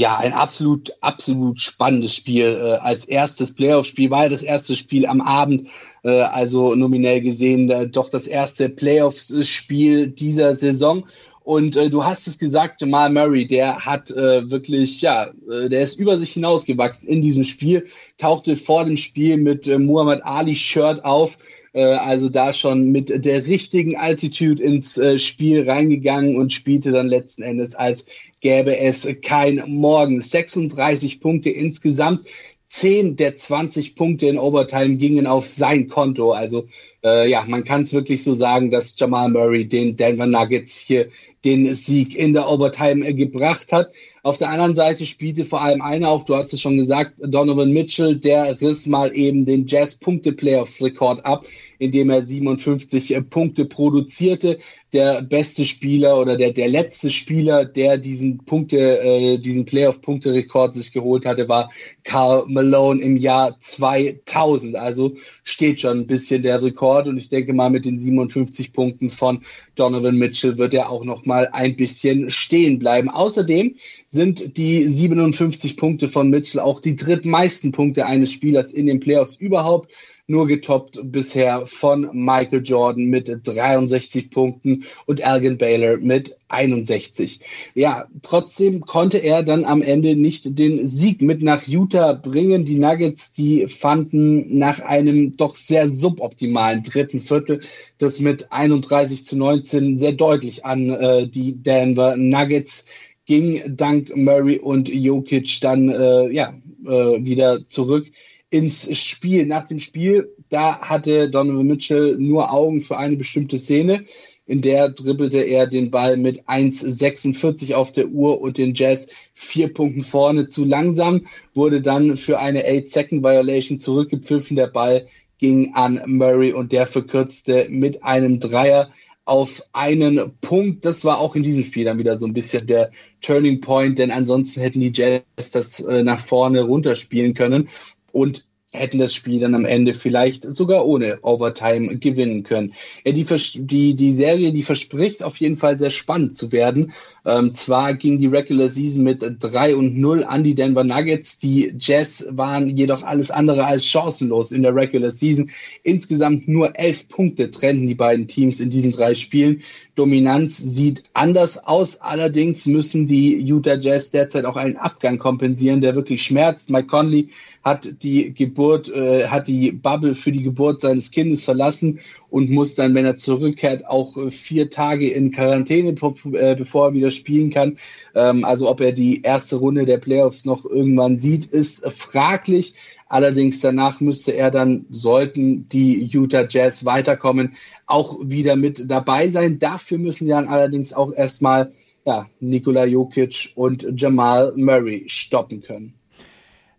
Ja, 0.00 0.16
ein 0.16 0.32
absolut, 0.32 0.94
absolut 1.02 1.60
spannendes 1.60 2.14
Spiel. 2.14 2.46
Äh, 2.58 2.78
als 2.78 3.04
erstes 3.04 3.54
Playoff-Spiel 3.54 4.10
war 4.10 4.22
ja 4.22 4.28
das 4.30 4.42
erste 4.42 4.74
Spiel 4.74 5.04
am 5.04 5.20
Abend, 5.20 5.68
äh, 6.04 6.22
also 6.22 6.74
nominell 6.74 7.20
gesehen 7.20 7.68
äh, 7.68 7.86
doch 7.86 8.08
das 8.08 8.26
erste 8.26 8.70
Playoff-Spiel 8.70 10.08
dieser 10.08 10.54
Saison. 10.54 11.06
Und 11.44 11.76
äh, 11.76 11.90
du 11.90 12.02
hast 12.02 12.26
es 12.28 12.38
gesagt, 12.38 12.80
Jamal 12.80 13.10
Murray, 13.10 13.46
der 13.46 13.84
hat 13.84 14.10
äh, 14.10 14.50
wirklich, 14.50 15.02
ja, 15.02 15.34
äh, 15.50 15.68
der 15.68 15.82
ist 15.82 16.00
über 16.00 16.18
sich 16.18 16.32
hinausgewachsen 16.32 17.06
in 17.06 17.20
diesem 17.20 17.44
Spiel, 17.44 17.86
tauchte 18.16 18.56
vor 18.56 18.86
dem 18.86 18.96
Spiel 18.96 19.36
mit 19.36 19.66
Muhammad 19.66 20.22
Ali 20.24 20.54
Shirt 20.54 21.04
auf, 21.04 21.36
also 21.78 22.28
da 22.28 22.52
schon 22.52 22.90
mit 22.90 23.24
der 23.24 23.46
richtigen 23.46 23.96
Altitude 23.96 24.62
ins 24.62 24.98
äh, 24.98 25.18
Spiel 25.18 25.68
reingegangen 25.68 26.36
und 26.36 26.52
spielte 26.52 26.90
dann 26.90 27.08
letzten 27.08 27.42
Endes, 27.42 27.74
als 27.74 28.06
gäbe 28.40 28.76
es 28.76 29.08
kein 29.22 29.62
Morgen. 29.66 30.20
36 30.20 31.20
Punkte 31.20 31.50
insgesamt. 31.50 32.26
10 32.68 33.16
der 33.16 33.36
20 33.36 33.96
Punkte 33.96 34.26
in 34.26 34.38
Overtime 34.38 34.96
gingen 34.96 35.26
auf 35.26 35.46
sein 35.46 35.88
Konto. 35.88 36.32
Also 36.32 36.68
äh, 37.02 37.30
ja, 37.30 37.44
man 37.46 37.64
kann 37.64 37.82
es 37.82 37.92
wirklich 37.92 38.22
so 38.22 38.34
sagen, 38.34 38.70
dass 38.70 38.98
Jamal 38.98 39.30
Murray 39.30 39.66
den 39.66 39.96
Denver 39.96 40.26
Nuggets 40.26 40.78
hier 40.78 41.08
den 41.44 41.74
Sieg 41.74 42.14
in 42.14 42.34
der 42.34 42.48
Overtime 42.50 43.06
äh, 43.06 43.14
gebracht 43.14 43.72
hat. 43.72 43.90
Auf 44.22 44.36
der 44.36 44.50
anderen 44.50 44.74
Seite 44.74 45.06
spielte 45.06 45.46
vor 45.46 45.62
allem 45.62 45.80
einer 45.80 46.10
auf, 46.10 46.26
du 46.26 46.36
hast 46.36 46.52
es 46.52 46.60
schon 46.60 46.76
gesagt, 46.76 47.14
Donovan 47.18 47.72
Mitchell, 47.72 48.16
der 48.16 48.60
riss 48.60 48.86
mal 48.86 49.16
eben 49.16 49.46
den 49.46 49.66
Jazz-Punkte-Playoff-Rekord 49.66 51.24
ab, 51.24 51.46
indem 51.78 52.10
er 52.10 52.22
57 52.22 53.14
äh, 53.14 53.22
Punkte 53.22 53.64
produzierte. 53.64 54.58
Der 54.92 55.22
beste 55.22 55.64
Spieler 55.64 56.18
oder 56.18 56.36
der, 56.36 56.50
der 56.50 56.68
letzte 56.68 57.08
Spieler, 57.08 57.64
der 57.64 57.96
diesen 57.96 58.44
Punkte, 58.44 59.00
äh, 59.00 59.38
diesen 59.38 59.64
Playoff-Punkte-Rekord 59.64 60.74
sich 60.74 60.92
geholt 60.92 61.24
hatte, 61.24 61.48
war 61.48 61.70
Carl 62.04 62.44
Malone 62.48 63.00
im 63.00 63.16
Jahr 63.16 63.58
2000. 63.58 64.76
Also 64.76 65.14
steht 65.44 65.80
schon 65.80 66.00
ein 66.00 66.06
bisschen 66.06 66.42
der 66.42 66.60
Rekord 66.60 66.89
und 66.90 67.18
ich 67.18 67.28
denke 67.28 67.52
mal 67.52 67.70
mit 67.70 67.84
den 67.84 67.98
57 67.98 68.72
Punkten 68.72 69.10
von 69.10 69.42
Donovan 69.74 70.16
Mitchell 70.16 70.58
wird 70.58 70.74
er 70.74 70.90
auch 70.90 71.04
noch 71.04 71.24
mal 71.26 71.48
ein 71.52 71.76
bisschen 71.76 72.30
stehen 72.30 72.78
bleiben. 72.78 73.08
Außerdem 73.08 73.76
sind 74.06 74.56
die 74.56 74.86
57 74.86 75.76
Punkte 75.76 76.08
von 76.08 76.30
Mitchell 76.30 76.60
auch 76.60 76.80
die 76.80 76.96
drittmeisten 76.96 77.72
Punkte 77.72 78.06
eines 78.06 78.32
Spielers 78.32 78.72
in 78.72 78.86
den 78.86 79.00
Playoffs 79.00 79.36
überhaupt 79.36 79.92
nur 80.30 80.46
getoppt 80.46 81.00
bisher 81.02 81.66
von 81.66 82.08
Michael 82.12 82.62
Jordan 82.64 83.06
mit 83.06 83.28
63 83.44 84.30
Punkten 84.30 84.84
und 85.06 85.20
Elgin 85.20 85.58
Baylor 85.58 85.98
mit 85.98 86.38
61. 86.48 87.40
Ja, 87.74 88.06
trotzdem 88.22 88.80
konnte 88.80 89.18
er 89.18 89.42
dann 89.42 89.64
am 89.64 89.82
Ende 89.82 90.14
nicht 90.14 90.58
den 90.58 90.86
Sieg 90.86 91.20
mit 91.20 91.42
nach 91.42 91.66
Utah 91.66 92.12
bringen. 92.12 92.64
Die 92.64 92.78
Nuggets, 92.78 93.32
die 93.32 93.66
fanden 93.66 94.58
nach 94.58 94.80
einem 94.80 95.36
doch 95.36 95.54
sehr 95.54 95.88
suboptimalen 95.88 96.84
dritten 96.84 97.20
Viertel 97.20 97.60
das 97.98 98.20
mit 98.20 98.52
31 98.52 99.24
zu 99.24 99.36
19 99.36 99.98
sehr 99.98 100.12
deutlich 100.12 100.64
an 100.64 100.90
äh, 100.90 101.28
die 101.28 101.62
Denver 101.62 102.16
Nuggets 102.16 102.86
ging 103.26 103.62
dank 103.76 104.16
Murray 104.16 104.58
und 104.58 104.88
Jokic 104.88 105.60
dann 105.60 105.88
äh, 105.88 106.30
ja 106.30 106.54
äh, 106.84 107.24
wieder 107.24 107.66
zurück 107.66 108.06
ins 108.50 108.96
Spiel. 108.98 109.46
Nach 109.46 109.66
dem 109.66 109.78
Spiel, 109.78 110.34
da 110.48 110.80
hatte 110.80 111.30
Donovan 111.30 111.66
Mitchell 111.66 112.16
nur 112.18 112.52
Augen 112.52 112.82
für 112.82 112.98
eine 112.98 113.16
bestimmte 113.16 113.58
Szene. 113.58 114.04
In 114.46 114.60
der 114.62 114.88
dribbelte 114.88 115.38
er 115.38 115.68
den 115.68 115.92
Ball 115.92 116.16
mit 116.16 116.42
1,46 116.46 117.74
auf 117.74 117.92
der 117.92 118.08
Uhr 118.08 118.40
und 118.40 118.58
den 118.58 118.74
Jazz 118.74 119.08
vier 119.32 119.72
Punkten 119.72 120.02
vorne 120.02 120.48
zu 120.48 120.64
langsam, 120.64 121.26
wurde 121.54 121.80
dann 121.80 122.16
für 122.16 122.40
eine 122.40 122.66
8-Second-Violation 122.66 123.78
zurückgepfiffen. 123.78 124.56
Der 124.56 124.66
Ball 124.66 125.06
ging 125.38 125.72
an 125.74 126.02
Murray 126.06 126.52
und 126.52 126.72
der 126.72 126.86
verkürzte 126.86 127.68
mit 127.70 128.02
einem 128.02 128.40
Dreier 128.40 128.90
auf 129.24 129.62
einen 129.72 130.32
Punkt. 130.40 130.84
Das 130.84 131.04
war 131.04 131.18
auch 131.18 131.36
in 131.36 131.44
diesem 131.44 131.62
Spiel 131.62 131.84
dann 131.84 131.98
wieder 131.98 132.18
so 132.18 132.26
ein 132.26 132.32
bisschen 132.32 132.66
der 132.66 132.90
Turning 133.20 133.60
Point, 133.60 134.00
denn 134.00 134.10
ansonsten 134.10 134.60
hätten 134.60 134.80
die 134.80 134.92
Jazz 134.92 135.52
das 135.52 135.78
äh, 135.78 136.02
nach 136.02 136.26
vorne 136.26 136.62
runterspielen 136.62 137.34
können 137.34 137.68
und 138.12 138.44
hätten 138.72 138.98
das 138.98 139.14
Spiel 139.14 139.40
dann 139.40 139.54
am 139.54 139.64
Ende 139.64 139.94
vielleicht 139.94 140.44
sogar 140.54 140.86
ohne 140.86 141.18
Overtime 141.22 141.98
gewinnen 141.98 142.44
können. 142.44 142.74
Ja, 143.04 143.12
die, 143.12 143.26
die, 143.54 143.94
die 143.96 144.12
Serie, 144.12 144.52
die 144.52 144.62
verspricht 144.62 145.24
auf 145.24 145.38
jeden 145.38 145.56
Fall 145.56 145.76
sehr 145.76 145.90
spannend 145.90 146.36
zu 146.36 146.52
werden. 146.52 146.92
Ähm, 147.24 147.52
zwar 147.52 147.94
ging 147.94 148.18
die 148.18 148.28
Regular 148.28 148.68
Season 148.68 149.02
mit 149.02 149.24
3 149.40 149.74
und 149.74 149.98
0 149.98 150.22
an 150.22 150.44
die 150.44 150.54
Denver 150.54 150.84
Nuggets. 150.84 151.38
Die 151.40 151.74
Jazz 151.78 152.26
waren 152.30 152.76
jedoch 152.76 153.02
alles 153.02 153.32
andere 153.32 153.64
als 153.64 153.86
chancenlos 153.86 154.52
in 154.52 154.62
der 154.62 154.74
Regular 154.74 155.10
Season. 155.10 155.50
Insgesamt 155.82 156.46
nur 156.46 156.78
elf 156.78 157.08
Punkte 157.08 157.50
trennten 157.50 157.88
die 157.88 157.96
beiden 157.96 158.28
Teams 158.28 158.60
in 158.60 158.70
diesen 158.70 158.92
drei 158.92 159.14
Spielen. 159.14 159.62
Dominanz 160.00 160.56
sieht 160.56 161.02
anders 161.12 161.66
aus. 161.66 162.00
Allerdings 162.00 162.64
müssen 162.64 163.06
die 163.06 163.36
Utah 163.36 163.76
Jazz 163.76 164.10
derzeit 164.10 164.46
auch 164.46 164.56
einen 164.56 164.78
Abgang 164.78 165.18
kompensieren, 165.18 165.82
der 165.82 165.94
wirklich 165.94 166.22
schmerzt. 166.22 166.70
Mike 166.70 166.86
Conley 166.86 167.28
hat 167.62 168.02
die 168.02 168.32
Geburt, 168.32 168.88
äh, 168.88 169.26
hat 169.26 169.46
die 169.46 169.72
Bubble 169.72 170.14
für 170.14 170.32
die 170.32 170.42
Geburt 170.42 170.80
seines 170.80 171.10
Kindes 171.10 171.44
verlassen 171.44 172.00
und 172.30 172.48
muss 172.48 172.76
dann, 172.76 172.94
wenn 172.94 173.04
er 173.04 173.18
zurückkehrt, 173.18 173.86
auch 173.86 174.16
äh, 174.16 174.30
vier 174.30 174.70
Tage 174.70 175.10
in 175.10 175.32
Quarantäne, 175.32 175.90
äh, 175.90 176.54
bevor 176.54 176.86
er 176.86 176.94
wieder 176.94 177.10
spielen 177.10 177.50
kann. 177.50 177.76
Ähm, 178.14 178.46
also 178.46 178.70
ob 178.70 178.80
er 178.80 178.92
die 178.92 179.20
erste 179.20 179.56
Runde 179.56 179.84
der 179.84 179.98
Playoffs 179.98 180.46
noch 180.46 180.64
irgendwann 180.64 181.18
sieht, 181.18 181.44
ist 181.44 181.86
fraglich. 181.92 182.74
Allerdings 183.10 183.58
danach 183.58 184.00
müsste 184.00 184.36
er 184.36 184.52
dann, 184.52 184.86
sollten 184.88 185.68
die 185.68 186.08
Utah 186.12 186.46
Jazz 186.48 186.84
weiterkommen, 186.84 187.56
auch 187.84 188.16
wieder 188.22 188.54
mit 188.54 188.88
dabei 188.88 189.26
sein. 189.26 189.58
Dafür 189.58 189.98
müssen 189.98 190.28
dann 190.28 190.46
allerdings 190.46 190.92
auch 190.92 191.12
erstmal 191.12 191.72
ja, 192.06 192.28
Nikola 192.38 192.84
Jokic 192.84 193.50
und 193.56 193.84
Jamal 193.96 194.52
Murray 194.54 195.06
stoppen 195.08 195.60
können. 195.60 195.94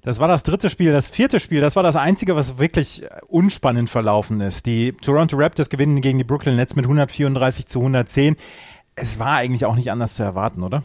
Das 0.04 0.20
war 0.20 0.30
das 0.30 0.44
dritte 0.44 0.70
Spiel. 0.70 0.94
Das 0.94 1.10
vierte 1.10 1.42
Spiel, 1.42 1.60
das 1.60 1.76
war 1.76 1.84
das 1.84 1.98
einzige, 1.98 2.34
was 2.38 2.58
wirklich 2.58 3.04
unspannend 3.28 3.90
verlaufen 3.90 4.40
ist. 4.40 4.66
Die 4.66 4.94
Toronto 4.94 5.36
Raptors 5.36 5.70
gewinnen 5.70 6.00
gegen 6.00 6.18
die 6.18 6.24
Brooklyn 6.24 6.56
Nets 6.56 6.78
mit 6.78 6.86
134 6.86 7.68
zu 7.68 7.80
110. 7.80 8.38
Es 8.96 9.20
war 9.20 9.34
eigentlich 9.34 9.66
auch 9.66 9.76
nicht 9.76 9.92
anders 9.92 10.16
zu 10.16 10.24
erwarten, 10.24 10.64
oder? 10.64 10.82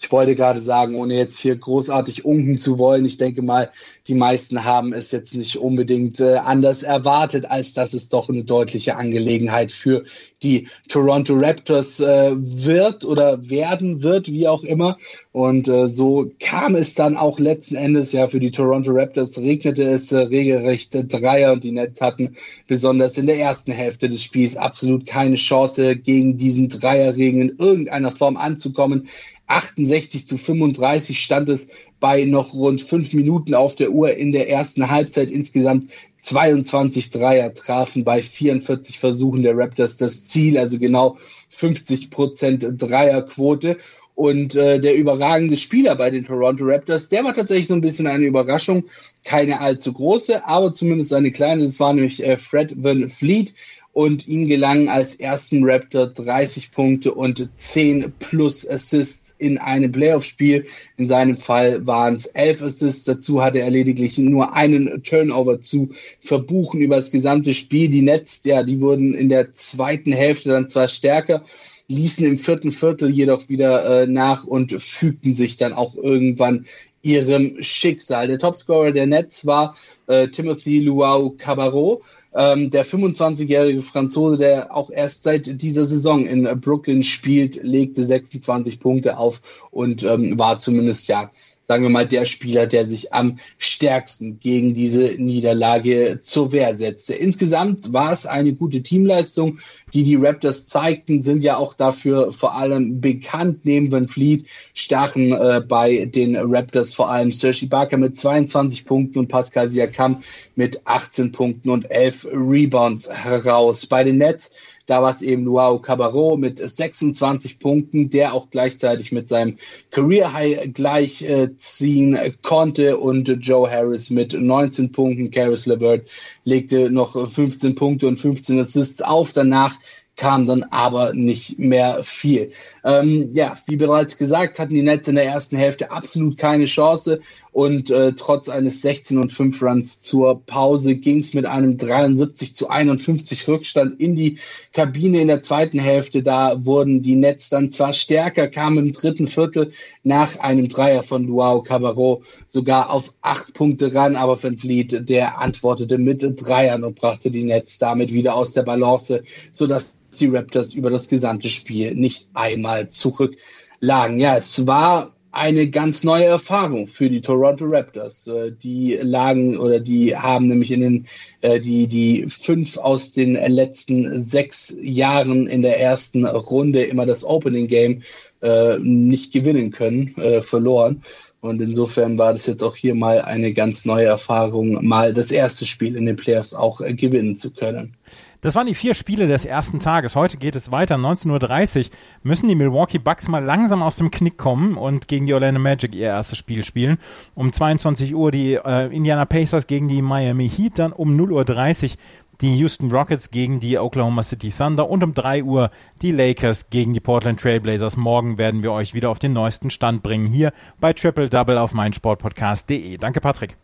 Ich 0.00 0.12
wollte 0.12 0.36
gerade 0.36 0.60
sagen, 0.60 0.94
ohne 0.94 1.16
jetzt 1.16 1.40
hier 1.40 1.56
großartig 1.56 2.24
unken 2.24 2.56
zu 2.56 2.78
wollen, 2.78 3.04
ich 3.04 3.18
denke 3.18 3.42
mal, 3.42 3.70
die 4.06 4.14
meisten 4.14 4.64
haben 4.64 4.92
es 4.92 5.10
jetzt 5.10 5.34
nicht 5.34 5.56
unbedingt 5.56 6.20
äh, 6.20 6.36
anders 6.36 6.82
erwartet, 6.82 7.50
als 7.50 7.74
dass 7.74 7.94
es 7.94 8.08
doch 8.08 8.28
eine 8.28 8.44
deutliche 8.44 8.96
Angelegenheit 8.96 9.72
für 9.72 10.04
die 10.42 10.68
Toronto 10.88 11.34
Raptors 11.34 11.98
äh, 11.98 12.32
wird 12.36 13.04
oder 13.04 13.50
werden 13.50 14.02
wird, 14.04 14.28
wie 14.28 14.46
auch 14.46 14.62
immer. 14.62 14.98
Und 15.32 15.66
äh, 15.66 15.88
so 15.88 16.30
kam 16.38 16.76
es 16.76 16.94
dann 16.94 17.16
auch 17.16 17.40
letzten 17.40 17.74
Endes 17.74 18.12
ja 18.12 18.28
für 18.28 18.40
die 18.40 18.52
Toronto 18.52 18.92
Raptors, 18.92 19.38
regnete 19.38 19.82
es 19.82 20.12
regelrecht 20.12 20.94
Dreier 20.94 21.52
und 21.52 21.64
die 21.64 21.72
Nets 21.72 22.00
hatten 22.00 22.36
besonders 22.68 23.18
in 23.18 23.26
der 23.26 23.38
ersten 23.38 23.72
Hälfte 23.72 24.08
des 24.08 24.22
Spiels 24.22 24.56
absolut 24.56 25.06
keine 25.06 25.36
Chance, 25.36 25.96
gegen 25.96 26.36
diesen 26.36 26.68
Dreierregen 26.68 27.40
in 27.40 27.56
irgendeiner 27.58 28.12
Form 28.12 28.36
anzukommen. 28.36 29.08
68 29.48 30.26
zu 30.26 30.38
35 30.38 31.20
stand 31.20 31.48
es 31.48 31.68
bei 32.00 32.24
noch 32.24 32.54
rund 32.54 32.80
fünf 32.80 33.12
Minuten 33.14 33.54
auf 33.54 33.74
der 33.74 33.90
Uhr 33.90 34.14
in 34.14 34.32
der 34.32 34.48
ersten 34.48 34.90
Halbzeit. 34.90 35.30
Insgesamt 35.30 35.90
22 36.22 37.10
Dreier 37.10 37.52
trafen 37.54 38.04
bei 38.04 38.22
44 38.22 38.98
Versuchen 38.98 39.42
der 39.42 39.56
Raptors 39.56 39.96
das 39.96 40.26
Ziel, 40.26 40.58
also 40.58 40.78
genau 40.78 41.16
50 41.50 42.10
Prozent 42.10 42.66
Dreierquote. 42.76 43.78
Und 44.14 44.56
äh, 44.56 44.80
der 44.80 44.96
überragende 44.96 45.56
Spieler 45.56 45.94
bei 45.94 46.10
den 46.10 46.24
Toronto 46.24 46.64
Raptors, 46.64 47.08
der 47.08 47.22
war 47.22 47.34
tatsächlich 47.34 47.68
so 47.68 47.74
ein 47.74 47.80
bisschen 47.80 48.08
eine 48.08 48.26
Überraschung. 48.26 48.84
Keine 49.22 49.60
allzu 49.60 49.92
große, 49.92 50.44
aber 50.44 50.72
zumindest 50.72 51.12
eine 51.12 51.30
kleine. 51.30 51.64
Das 51.64 51.78
war 51.78 51.92
nämlich 51.92 52.24
äh, 52.24 52.36
Fred 52.36 52.74
Van 52.76 53.08
Fleet 53.08 53.54
und 53.92 54.26
ihm 54.26 54.46
gelangen 54.46 54.88
als 54.88 55.16
ersten 55.16 55.62
Raptor 55.64 56.08
30 56.08 56.72
Punkte 56.72 57.14
und 57.14 57.48
10 57.58 58.12
plus 58.18 58.68
Assists 58.68 59.27
in 59.38 59.58
einem 59.58 59.92
Playoff-Spiel. 59.92 60.66
In 60.96 61.08
seinem 61.08 61.36
Fall 61.36 61.86
waren 61.86 62.14
es 62.14 62.26
11 62.26 62.62
Assists. 62.62 63.04
Dazu 63.04 63.42
hatte 63.42 63.60
er 63.60 63.70
lediglich 63.70 64.18
nur 64.18 64.54
einen 64.54 65.02
Turnover 65.02 65.60
zu 65.60 65.90
verbuchen 66.20 66.80
über 66.80 66.96
das 66.96 67.10
gesamte 67.10 67.54
Spiel. 67.54 67.88
Die 67.88 68.02
Nets, 68.02 68.42
ja, 68.44 68.62
die 68.62 68.80
wurden 68.80 69.14
in 69.14 69.28
der 69.28 69.52
zweiten 69.52 70.12
Hälfte 70.12 70.50
dann 70.50 70.68
zwar 70.68 70.88
stärker, 70.88 71.44
ließen 71.88 72.26
im 72.26 72.36
vierten 72.36 72.72
Viertel 72.72 73.10
jedoch 73.10 73.48
wieder 73.48 74.02
äh, 74.02 74.06
nach 74.06 74.44
und 74.44 74.72
fügten 74.72 75.34
sich 75.34 75.56
dann 75.56 75.72
auch 75.72 75.96
irgendwann 75.96 76.66
ihrem 77.02 77.62
Schicksal. 77.62 78.28
Der 78.28 78.38
Topscorer 78.38 78.92
der 78.92 79.06
Nets 79.06 79.46
war 79.46 79.76
äh, 80.06 80.28
Timothy 80.28 80.80
Luau 80.80 81.30
Cabarro 81.30 82.02
ähm, 82.34 82.70
der 82.70 82.84
25-jährige 82.84 83.82
Franzose, 83.82 84.36
der 84.36 84.74
auch 84.74 84.90
erst 84.90 85.22
seit 85.22 85.62
dieser 85.62 85.86
Saison 85.86 86.26
in 86.26 86.44
Brooklyn 86.60 87.02
spielt, 87.02 87.62
legte 87.62 88.02
26 88.02 88.80
Punkte 88.80 89.18
auf 89.18 89.40
und 89.70 90.02
ähm, 90.02 90.38
war 90.38 90.58
zumindest 90.58 91.08
ja 91.08 91.30
sagen 91.68 91.82
wir 91.82 91.90
mal, 91.90 92.08
der 92.08 92.24
Spieler, 92.24 92.66
der 92.66 92.86
sich 92.86 93.12
am 93.12 93.38
stärksten 93.58 94.38
gegen 94.40 94.72
diese 94.72 95.16
Niederlage 95.18 96.20
zur 96.22 96.52
Wehr 96.52 96.74
setzte. 96.74 97.12
Insgesamt 97.12 97.92
war 97.92 98.10
es 98.10 98.24
eine 98.24 98.54
gute 98.54 98.82
Teamleistung, 98.82 99.58
die 99.92 100.02
die 100.02 100.16
Raptors 100.16 100.66
zeigten, 100.66 101.22
sind 101.22 101.44
ja 101.44 101.58
auch 101.58 101.74
dafür 101.74 102.32
vor 102.32 102.56
allem 102.56 103.02
bekannt. 103.02 103.66
Neben 103.66 103.92
Van 103.92 104.08
Fleet 104.08 104.46
stachen 104.72 105.32
äh, 105.32 105.60
bei 105.60 106.06
den 106.06 106.36
Raptors 106.36 106.94
vor 106.94 107.10
allem 107.10 107.32
Sergi 107.32 107.66
Barker 107.66 107.98
mit 107.98 108.18
22 108.18 108.86
Punkten 108.86 109.18
und 109.18 109.28
Pascal 109.28 109.68
Siakam 109.68 110.22
mit 110.56 110.86
18 110.86 111.32
Punkten 111.32 111.68
und 111.68 111.90
11 111.90 112.28
Rebounds 112.32 113.12
heraus. 113.12 113.84
Bei 113.86 114.04
den 114.04 114.16
Nets 114.16 114.54
da 114.88 115.02
war 115.02 115.10
es 115.10 115.20
eben 115.20 115.44
Luau 115.44 115.78
Cabarro 115.78 116.38
mit 116.38 116.58
26 116.58 117.58
Punkten, 117.58 118.08
der 118.08 118.32
auch 118.32 118.48
gleichzeitig 118.48 119.12
mit 119.12 119.28
seinem 119.28 119.58
Career 119.90 120.32
High 120.32 120.72
gleichziehen 120.72 122.14
äh, 122.14 122.32
konnte 122.42 122.96
und 122.96 123.28
Joe 123.42 123.70
Harris 123.70 124.08
mit 124.08 124.32
19 124.32 124.90
Punkten. 124.90 125.30
Caris 125.30 125.66
LeVert 125.66 126.08
legte 126.44 126.90
noch 126.90 127.28
15 127.28 127.74
Punkte 127.74 128.08
und 128.08 128.18
15 128.18 128.58
Assists 128.60 129.02
auf. 129.02 129.34
Danach 129.34 129.78
kam 130.16 130.46
dann 130.46 130.64
aber 130.70 131.12
nicht 131.12 131.58
mehr 131.58 132.02
viel. 132.02 132.50
Ähm, 132.82 133.30
ja, 133.34 133.56
wie 133.66 133.76
bereits 133.76 134.16
gesagt, 134.16 134.58
hatten 134.58 134.74
die 134.74 134.82
Nets 134.82 135.06
in 135.08 135.14
der 135.14 135.24
ersten 135.24 135.56
Hälfte 135.56 135.90
absolut 135.90 136.38
keine 136.38 136.64
Chance 136.64 137.20
und 137.52 137.90
äh, 137.90 138.12
trotz 138.12 138.48
eines 138.48 138.82
16 138.82 139.18
und 139.18 139.32
5 139.32 139.62
Runs 139.62 140.00
zur 140.00 140.44
Pause 140.44 140.96
ging 140.96 141.18
es 141.18 141.34
mit 141.34 141.46
einem 141.46 141.78
73 141.78 142.54
zu 142.54 142.68
51 142.68 143.48
Rückstand 143.48 144.00
in 144.00 144.14
die 144.14 144.38
Kabine 144.72 145.20
in 145.20 145.28
der 145.28 145.42
zweiten 145.42 145.78
Hälfte. 145.78 146.22
Da 146.22 146.64
wurden 146.64 147.02
die 147.02 147.16
Nets 147.16 147.48
dann 147.48 147.70
zwar 147.70 147.92
stärker, 147.92 148.48
kamen 148.48 148.78
im 148.78 148.92
dritten 148.92 149.28
Viertel 149.28 149.72
nach 150.02 150.38
einem 150.40 150.68
Dreier 150.68 151.02
von 151.02 151.26
Luau 151.26 151.62
Cabarro 151.62 152.22
sogar 152.46 152.90
auf 152.90 153.14
acht 153.22 153.54
Punkte 153.54 153.94
ran, 153.94 154.16
aber 154.16 154.42
Van 154.42 154.58
Fleet, 154.58 155.08
der 155.08 155.40
antwortete 155.40 155.98
mit 155.98 156.22
Dreiern 156.22 156.84
und 156.84 156.96
brachte 156.96 157.30
die 157.30 157.44
Nets 157.44 157.78
damit 157.78 158.12
wieder 158.12 158.34
aus 158.34 158.52
der 158.52 158.62
Balance, 158.62 159.22
sodass 159.52 159.96
die 160.18 160.26
Raptors 160.26 160.74
über 160.74 160.90
das 160.90 161.08
gesamte 161.08 161.48
Spiel 161.48 161.94
nicht 161.94 162.28
einmal 162.34 162.88
zurücklagen. 162.88 164.18
Ja, 164.18 164.36
es 164.36 164.66
war 164.66 165.14
eine 165.38 165.68
ganz 165.68 166.04
neue 166.04 166.24
Erfahrung 166.24 166.86
für 166.86 167.08
die 167.08 167.20
Toronto 167.20 167.64
Raptors. 167.66 168.26
Äh, 168.26 168.52
die 168.52 168.98
lagen 169.00 169.56
oder 169.58 169.80
die 169.80 170.16
haben 170.16 170.48
nämlich 170.48 170.70
in 170.70 170.80
den 170.80 171.06
äh, 171.40 171.60
die 171.60 171.86
die 171.86 172.26
fünf 172.28 172.76
aus 172.76 173.12
den 173.12 173.34
letzten 173.34 174.20
sechs 174.20 174.76
Jahren 174.82 175.46
in 175.46 175.62
der 175.62 175.80
ersten 175.80 176.26
Runde 176.26 176.82
immer 176.82 177.06
das 177.06 177.24
Opening 177.24 177.68
Game 177.68 178.02
äh, 178.42 178.78
nicht 178.78 179.32
gewinnen 179.32 179.70
können, 179.70 180.14
verloren. 180.40 181.02
Und 181.40 181.60
insofern 181.60 182.18
war 182.18 182.32
das 182.32 182.46
jetzt 182.46 182.62
auch 182.62 182.76
hier 182.76 182.94
mal 182.94 183.20
eine 183.22 183.52
ganz 183.52 183.84
neue 183.84 184.06
Erfahrung, 184.06 184.86
mal 184.86 185.12
das 185.12 185.30
erste 185.30 185.66
Spiel 185.66 185.96
in 185.96 186.06
den 186.06 186.16
Playoffs 186.16 186.54
auch 186.54 186.80
gewinnen 186.80 187.36
zu 187.36 187.52
können. 187.52 187.96
Das 188.40 188.54
waren 188.54 188.66
die 188.66 188.74
vier 188.74 188.94
Spiele 188.94 189.26
des 189.26 189.44
ersten 189.44 189.80
Tages. 189.80 190.14
Heute 190.14 190.36
geht 190.36 190.54
es 190.54 190.70
weiter. 190.70 190.94
19.30 190.94 191.78
Uhr 191.78 191.96
müssen 192.22 192.48
die 192.48 192.54
Milwaukee 192.54 192.98
Bucks 192.98 193.26
mal 193.26 193.42
langsam 193.42 193.82
aus 193.82 193.96
dem 193.96 194.12
Knick 194.12 194.38
kommen 194.38 194.76
und 194.76 195.08
gegen 195.08 195.26
die 195.26 195.34
Orlando 195.34 195.60
Magic 195.60 195.94
ihr 195.94 196.06
erstes 196.06 196.38
Spiel 196.38 196.64
spielen. 196.64 196.98
Um 197.34 197.52
22 197.52 198.14
Uhr 198.14 198.30
die 198.30 198.54
äh, 198.54 198.94
Indiana 198.94 199.24
Pacers 199.24 199.66
gegen 199.66 199.88
die 199.88 200.02
Miami 200.02 200.48
Heat, 200.48 200.78
dann 200.78 200.92
um 200.92 201.18
0.30 201.18 201.84
Uhr 201.84 201.96
die 202.40 202.54
Houston 202.56 202.92
Rockets 202.92 203.30
gegen 203.30 203.58
die 203.58 203.78
Oklahoma 203.78 204.22
City 204.22 204.52
Thunder 204.56 204.88
und 204.88 205.02
um 205.02 205.14
3 205.14 205.42
Uhr 205.42 205.70
die 206.02 206.12
Lakers 206.12 206.70
gegen 206.70 206.92
die 206.92 207.00
Portland 207.00 207.40
Trailblazers. 207.40 207.96
Morgen 207.96 208.38
werden 208.38 208.62
wir 208.62 208.72
euch 208.72 208.94
wieder 208.94 209.10
auf 209.10 209.18
den 209.18 209.32
neuesten 209.32 209.70
Stand 209.70 210.04
bringen 210.04 210.26
hier 210.26 210.52
bei 210.80 210.92
Triple 210.92 211.28
Double 211.28 211.58
auf 211.58 211.74
meinsportpodcast.de. 211.74 212.98
Danke, 212.98 213.20
Patrick. 213.20 213.56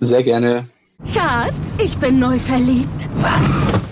Sehr 0.00 0.22
gerne. 0.22 0.66
Schatz, 1.12 1.78
ich 1.78 1.96
bin 1.98 2.18
neu 2.18 2.38
verliebt. 2.38 3.08
Was? 3.16 3.91